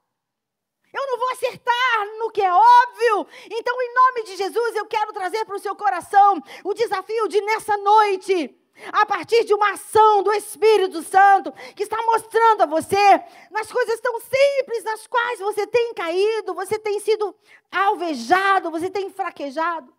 Eu 0.93 1.07
não 1.07 1.19
vou 1.19 1.31
acertar 1.31 2.19
no 2.19 2.31
que 2.31 2.43
é 2.43 2.53
óbvio. 2.53 3.27
Então, 3.51 3.83
em 3.83 3.95
nome 3.95 4.25
de 4.25 4.37
Jesus, 4.37 4.77
eu 4.77 4.87
quero 4.87 5.13
trazer 5.13 5.45
para 5.45 5.57
o 5.57 5.61
seu 5.61 5.75
coração 5.75 6.43
o 6.63 6.75
desafio 6.75 7.29
de 7.29 7.41
nessa 7.41 7.77
noite 7.79 8.59
a 8.93 9.07
partir 9.07 9.45
de 9.45 9.55
uma 9.55 9.73
ação 9.73 10.23
do 10.23 10.33
Espírito 10.33 11.03
Santo, 11.03 11.53
que 11.75 11.83
está 11.83 11.97
mostrando 12.03 12.63
a 12.63 12.67
você 12.67 13.23
nas 13.51 13.71
coisas 13.71 14.01
tão 14.01 14.19
simples 14.21 14.85
nas 14.85 15.07
quais 15.07 15.39
você 15.41 15.67
tem 15.67 15.95
caído, 15.95 16.55
você 16.55 16.79
tem 16.79 16.99
sido 17.01 17.35
alvejado, 17.71 18.71
você 18.71 18.91
tem 18.91 19.11
fraquejado. 19.11 19.93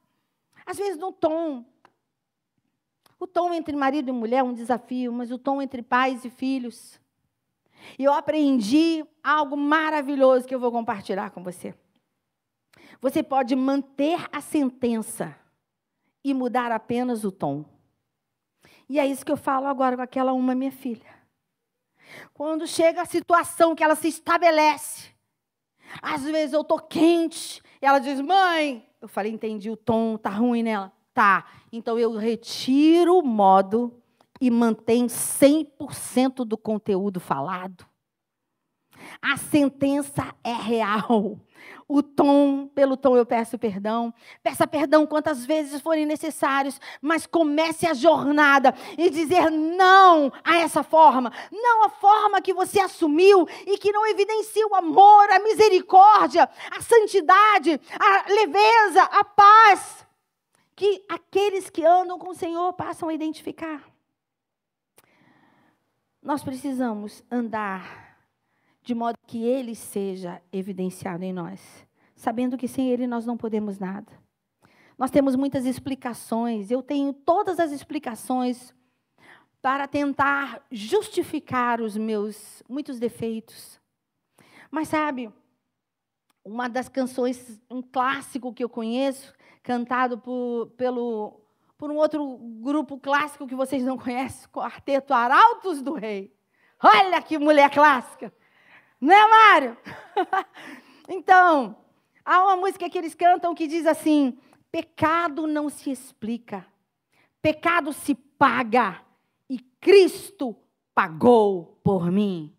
Às 0.65 0.77
vezes 0.77 0.97
no 0.97 1.11
tom. 1.11 1.65
O 3.19 3.27
tom 3.27 3.53
entre 3.53 3.75
marido 3.75 4.09
e 4.09 4.11
mulher 4.11 4.39
é 4.39 4.43
um 4.43 4.53
desafio, 4.53 5.11
mas 5.13 5.31
o 5.31 5.37
tom 5.37 5.61
entre 5.61 5.81
pais 5.81 6.25
e 6.25 6.29
filhos 6.29 6.99
e 7.97 8.03
eu 8.03 8.13
aprendi 8.13 9.05
algo 9.23 9.55
maravilhoso 9.55 10.47
que 10.47 10.53
eu 10.53 10.59
vou 10.59 10.71
compartilhar 10.71 11.31
com 11.31 11.43
você. 11.43 11.75
Você 13.01 13.21
pode 13.21 13.55
manter 13.55 14.27
a 14.31 14.41
sentença 14.41 15.35
e 16.23 16.33
mudar 16.33 16.71
apenas 16.71 17.23
o 17.23 17.31
tom. 17.31 17.65
E 18.87 18.99
é 18.99 19.05
isso 19.05 19.25
que 19.25 19.31
eu 19.31 19.37
falo 19.37 19.67
agora 19.67 19.95
com 19.95 20.01
aquela 20.01 20.33
uma 20.33 20.55
minha 20.55 20.71
filha. 20.71 21.13
Quando 22.33 22.67
chega 22.67 23.01
a 23.01 23.05
situação 23.05 23.75
que 23.75 23.83
ela 23.83 23.95
se 23.95 24.07
estabelece, 24.07 25.11
às 26.01 26.23
vezes 26.23 26.53
eu 26.53 26.61
estou 26.61 26.79
quente, 26.79 27.61
e 27.81 27.85
ela 27.85 27.99
diz, 27.99 28.19
mãe, 28.21 28.87
eu 29.01 29.07
falei, 29.07 29.31
entendi 29.31 29.69
o 29.69 29.77
tom, 29.77 30.17
tá 30.17 30.29
ruim 30.29 30.63
nela. 30.63 30.91
Tá, 31.13 31.45
então 31.71 31.99
eu 31.99 32.15
retiro 32.15 33.19
o 33.19 33.23
modo 33.23 34.02
e 34.43 34.51
mantém 34.51 35.07
100% 35.07 36.43
do 36.43 36.57
conteúdo 36.57 37.21
falado. 37.21 37.85
A 39.21 39.37
sentença 39.37 40.35
é 40.43 40.51
real. 40.51 41.39
O 41.87 42.03
tom, 42.03 42.67
pelo 42.67 42.97
tom 42.97 43.15
eu 43.15 43.25
peço 43.25 43.57
perdão. 43.57 44.13
Peça 44.43 44.67
perdão 44.67 45.07
quantas 45.07 45.45
vezes 45.45 45.79
forem 45.79 46.05
necessários, 46.05 46.77
mas 47.01 47.25
comece 47.25 47.87
a 47.87 47.93
jornada 47.93 48.75
e 48.97 49.09
dizer 49.09 49.49
não 49.49 50.29
a 50.43 50.57
essa 50.57 50.83
forma, 50.83 51.31
não 51.49 51.85
a 51.85 51.89
forma 51.89 52.41
que 52.41 52.53
você 52.53 52.81
assumiu 52.81 53.47
e 53.65 53.77
que 53.77 53.93
não 53.93 54.05
evidencia 54.07 54.67
o 54.67 54.75
amor, 54.75 55.31
a 55.31 55.39
misericórdia, 55.39 56.49
a 56.69 56.81
santidade, 56.81 57.79
a 57.97 58.29
leveza, 58.29 59.03
a 59.03 59.23
paz 59.23 60.05
que 60.75 61.01
aqueles 61.07 61.69
que 61.69 61.85
andam 61.85 62.19
com 62.19 62.31
o 62.31 62.35
Senhor 62.35 62.73
passam 62.73 63.07
a 63.07 63.13
identificar. 63.13 63.92
Nós 66.23 66.41
precisamos 66.41 67.21
andar 67.29 68.17
de 68.81 68.95
modo 68.95 69.17
que 69.27 69.43
Ele 69.43 69.75
seja 69.75 70.41
evidenciado 70.53 71.21
em 71.25 71.33
nós, 71.33 71.85
sabendo 72.15 72.57
que 72.57 72.65
sem 72.65 72.89
Ele 72.89 73.05
nós 73.05 73.25
não 73.25 73.35
podemos 73.35 73.77
nada. 73.77 74.09
Nós 74.97 75.11
temos 75.11 75.35
muitas 75.35 75.65
explicações, 75.65 76.71
eu 76.71 76.81
tenho 76.81 77.11
todas 77.11 77.59
as 77.59 77.73
explicações 77.73 78.73
para 79.61 79.85
tentar 79.85 80.65
justificar 80.71 81.81
os 81.81 81.97
meus 81.97 82.63
muitos 82.69 82.99
defeitos. 82.99 83.77
Mas 84.71 84.87
sabe, 84.87 85.29
uma 86.45 86.69
das 86.69 86.87
canções, 86.87 87.61
um 87.69 87.81
clássico 87.81 88.53
que 88.53 88.63
eu 88.63 88.69
conheço, 88.69 89.33
cantado 89.61 90.17
por, 90.17 90.67
pelo 90.77 91.42
por 91.83 91.91
um 91.91 91.97
outro 91.97 92.37
grupo 92.61 92.97
clássico 92.97 93.45
que 93.45 93.53
vocês 93.53 93.83
não 93.83 93.97
conhecem, 93.97 94.47
Quarteto 94.47 95.13
Arautos 95.13 95.81
do 95.81 95.91
Rei. 95.91 96.33
Olha 96.81 97.21
que 97.21 97.37
mulher 97.37 97.69
clássica! 97.69 98.33
Não 99.01 99.13
é, 99.13 99.29
Mário? 99.29 99.77
então, 101.09 101.75
há 102.23 102.41
uma 102.41 102.55
música 102.55 102.89
que 102.89 102.97
eles 102.97 103.13
cantam 103.13 103.53
que 103.53 103.67
diz 103.67 103.85
assim: 103.85 104.39
pecado 104.71 105.45
não 105.45 105.67
se 105.67 105.91
explica, 105.91 106.65
pecado 107.41 107.91
se 107.91 108.15
paga, 108.15 109.01
e 109.49 109.59
Cristo 109.59 110.55
pagou 110.95 111.81
por 111.83 112.09
mim. 112.09 112.55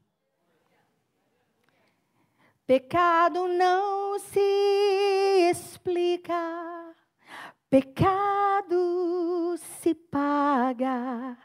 Pecado 2.67 3.49
não 3.49 4.19
se 4.19 5.49
explica, 5.51 6.94
Pecado 7.75 9.57
se 9.57 9.97
paga 9.97 11.37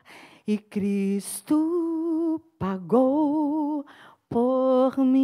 e 0.45 0.59
Cristo 0.59 2.39
pagou 2.59 3.83
por 4.29 4.95
mim. 4.99 5.23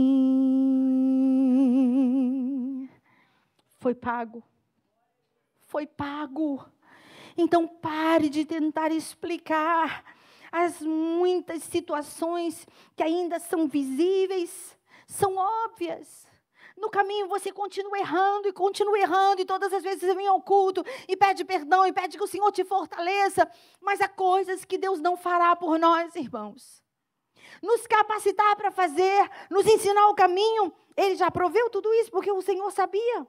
Foi 3.78 3.94
pago. 3.94 4.41
Foi 5.68 5.86
pago. 5.86 6.65
Então 7.38 7.68
pare 7.68 8.28
de 8.28 8.44
tentar 8.44 8.91
explicar 8.91 10.04
as 10.52 10.82
muitas 10.82 11.62
situações 11.62 12.68
que 12.96 13.04
ainda 13.04 13.38
são 13.38 13.68
visíveis, 13.68 14.76
são 15.06 15.36
óbvias. 15.36 16.26
No 16.78 16.90
caminho 16.90 17.28
você 17.28 17.52
continua 17.52 17.98
errando 17.98 18.50
e 18.50 18.54
continua 18.54 19.00
errando, 19.00 19.42
e 19.42 19.46
todas 19.46 19.72
as 19.72 19.82
vezes 19.82 20.14
vem 20.14 20.28
ao 20.28 20.42
culto 20.42 20.84
e 21.08 21.16
pede 21.16 21.46
perdão 21.46 21.88
e 21.88 21.94
pede 21.94 22.18
que 22.18 22.24
o 22.24 22.28
Senhor 22.28 22.52
te 22.52 22.66
fortaleça. 22.66 23.50
Mas 23.80 24.02
há 24.02 24.08
coisas 24.10 24.66
que 24.66 24.78
Deus 24.78 25.00
não 25.00 25.16
fará 25.16 25.56
por 25.56 25.80
nós, 25.80 26.16
irmãos. 26.16 26.84
Nos 27.62 27.88
capacitar 27.88 28.56
para 28.58 28.72
fazer, 28.72 29.30
nos 29.50 29.66
ensinar 29.66 30.10
o 30.10 30.16
caminho, 30.16 30.74
Ele 30.98 31.16
já 31.16 31.32
proveu 31.32 31.70
tudo 31.70 31.94
isso, 31.94 32.12
porque 32.12 32.32
o 32.32 32.42
Senhor 32.42 32.70
sabia. 32.72 33.26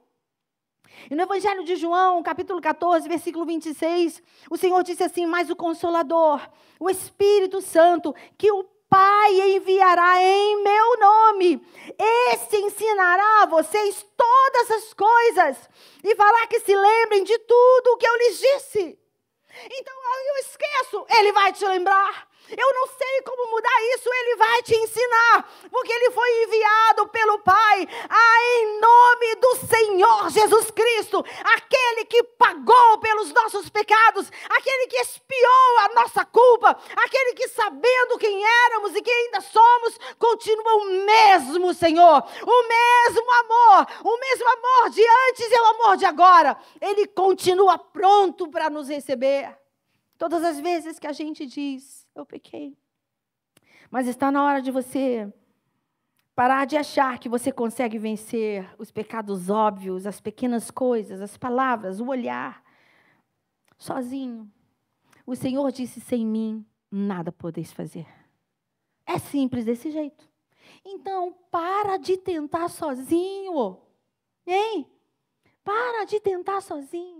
E 1.09 1.15
no 1.15 1.23
Evangelho 1.23 1.63
de 1.63 1.75
João, 1.75 2.21
capítulo 2.23 2.61
14, 2.61 3.07
versículo 3.07 3.45
26, 3.45 4.21
o 4.49 4.57
Senhor 4.57 4.83
disse 4.83 5.03
assim: 5.03 5.25
Mas 5.25 5.49
o 5.49 5.55
Consolador, 5.55 6.41
o 6.79 6.89
Espírito 6.89 7.61
Santo, 7.61 8.13
que 8.37 8.51
o 8.51 8.63
Pai 8.89 9.33
enviará 9.55 10.21
em 10.21 10.63
meu 10.63 10.99
nome. 10.99 11.61
Esse 12.31 12.57
ensinará 12.57 13.43
a 13.43 13.45
vocês 13.47 14.05
todas 14.15 14.71
as 14.71 14.93
coisas 14.93 15.69
e 16.03 16.15
fará 16.15 16.47
que 16.47 16.59
se 16.61 16.75
lembrem 16.75 17.23
de 17.23 17.37
tudo 17.39 17.87
o 17.93 17.97
que 17.97 18.07
eu 18.07 18.17
lhes 18.17 18.39
disse. 18.39 18.99
Então 19.71 19.93
eu 20.27 20.37
esqueço, 20.37 21.05
ele 21.09 21.31
vai 21.33 21.51
te 21.51 21.65
lembrar. 21.65 22.27
Eu 22.49 22.73
não 22.73 22.87
sei 22.87 23.21
como 23.25 23.51
mudar 23.51 23.81
isso, 23.95 24.09
ele 24.09 24.35
vai 24.37 24.63
te 24.63 24.75
ensinar, 24.75 25.49
porque 25.69 25.91
ele 25.91 26.11
foi 26.11 26.43
enviado 26.43 27.07
pelo 27.09 27.39
Pai, 27.39 27.87
a, 28.09 28.41
em 28.59 28.79
nome 28.79 29.35
do 29.35 29.55
Senhor 29.67 30.29
Jesus 30.29 30.71
Cristo, 30.71 31.23
aquele 31.43 32.05
que 32.05 32.23
pagou 32.23 32.99
pelos 32.99 33.33
nossos 33.33 33.69
pecados, 33.69 34.31
aquele 34.49 34.87
que 34.87 34.97
expiou 34.97 35.77
a 35.79 35.89
nossa 35.95 36.23
culpa, 36.25 36.77
aquele 36.95 37.33
que, 37.33 37.47
sabendo 37.49 38.17
quem 38.17 38.43
éramos 38.65 38.95
e 38.95 39.01
quem 39.01 39.13
ainda 39.13 39.41
somos, 39.41 39.97
continua 40.17 40.75
o 40.75 41.05
mesmo 41.05 41.73
Senhor, 41.73 42.23
o 42.43 42.67
mesmo 42.67 43.31
amor, 43.31 43.87
o 44.03 44.17
mesmo 44.19 44.49
amor 44.49 44.89
de 44.89 45.01
antes 45.01 45.51
e 45.51 45.59
o 45.59 45.65
amor 45.65 45.97
de 45.97 46.05
agora. 46.05 46.57
Ele 46.79 47.07
continua 47.07 47.77
pronto 47.77 48.47
para 48.49 48.69
nos 48.69 48.87
receber. 48.87 49.57
Todas 50.17 50.43
as 50.43 50.59
vezes 50.59 50.97
que 50.97 51.05
a 51.05 51.11
gente 51.11 51.45
diz, 51.45 52.06
eu 52.19 52.25
pequei. 52.25 52.77
Mas 53.89 54.07
está 54.07 54.31
na 54.31 54.43
hora 54.43 54.61
de 54.61 54.71
você 54.71 55.31
parar 56.35 56.65
de 56.65 56.77
achar 56.77 57.17
que 57.17 57.29
você 57.29 57.51
consegue 57.51 57.97
vencer 57.97 58.69
os 58.77 58.91
pecados 58.91 59.49
óbvios, 59.49 60.05
as 60.05 60.19
pequenas 60.19 60.69
coisas, 60.69 61.21
as 61.21 61.37
palavras, 61.37 61.99
o 61.99 62.07
olhar, 62.07 62.63
sozinho. 63.77 64.51
O 65.25 65.35
Senhor 65.35 65.71
disse: 65.71 65.99
sem 65.99 66.25
mim 66.25 66.65
nada 66.91 67.31
podeis 67.31 67.71
fazer. 67.71 68.07
É 69.05 69.17
simples 69.17 69.65
desse 69.65 69.89
jeito. 69.89 70.29
Então, 70.83 71.33
para 71.49 71.97
de 71.97 72.17
tentar 72.17 72.67
sozinho. 72.67 73.77
Hein? 74.45 74.85
Para 75.63 76.05
de 76.05 76.19
tentar 76.19 76.61
sozinho. 76.61 77.16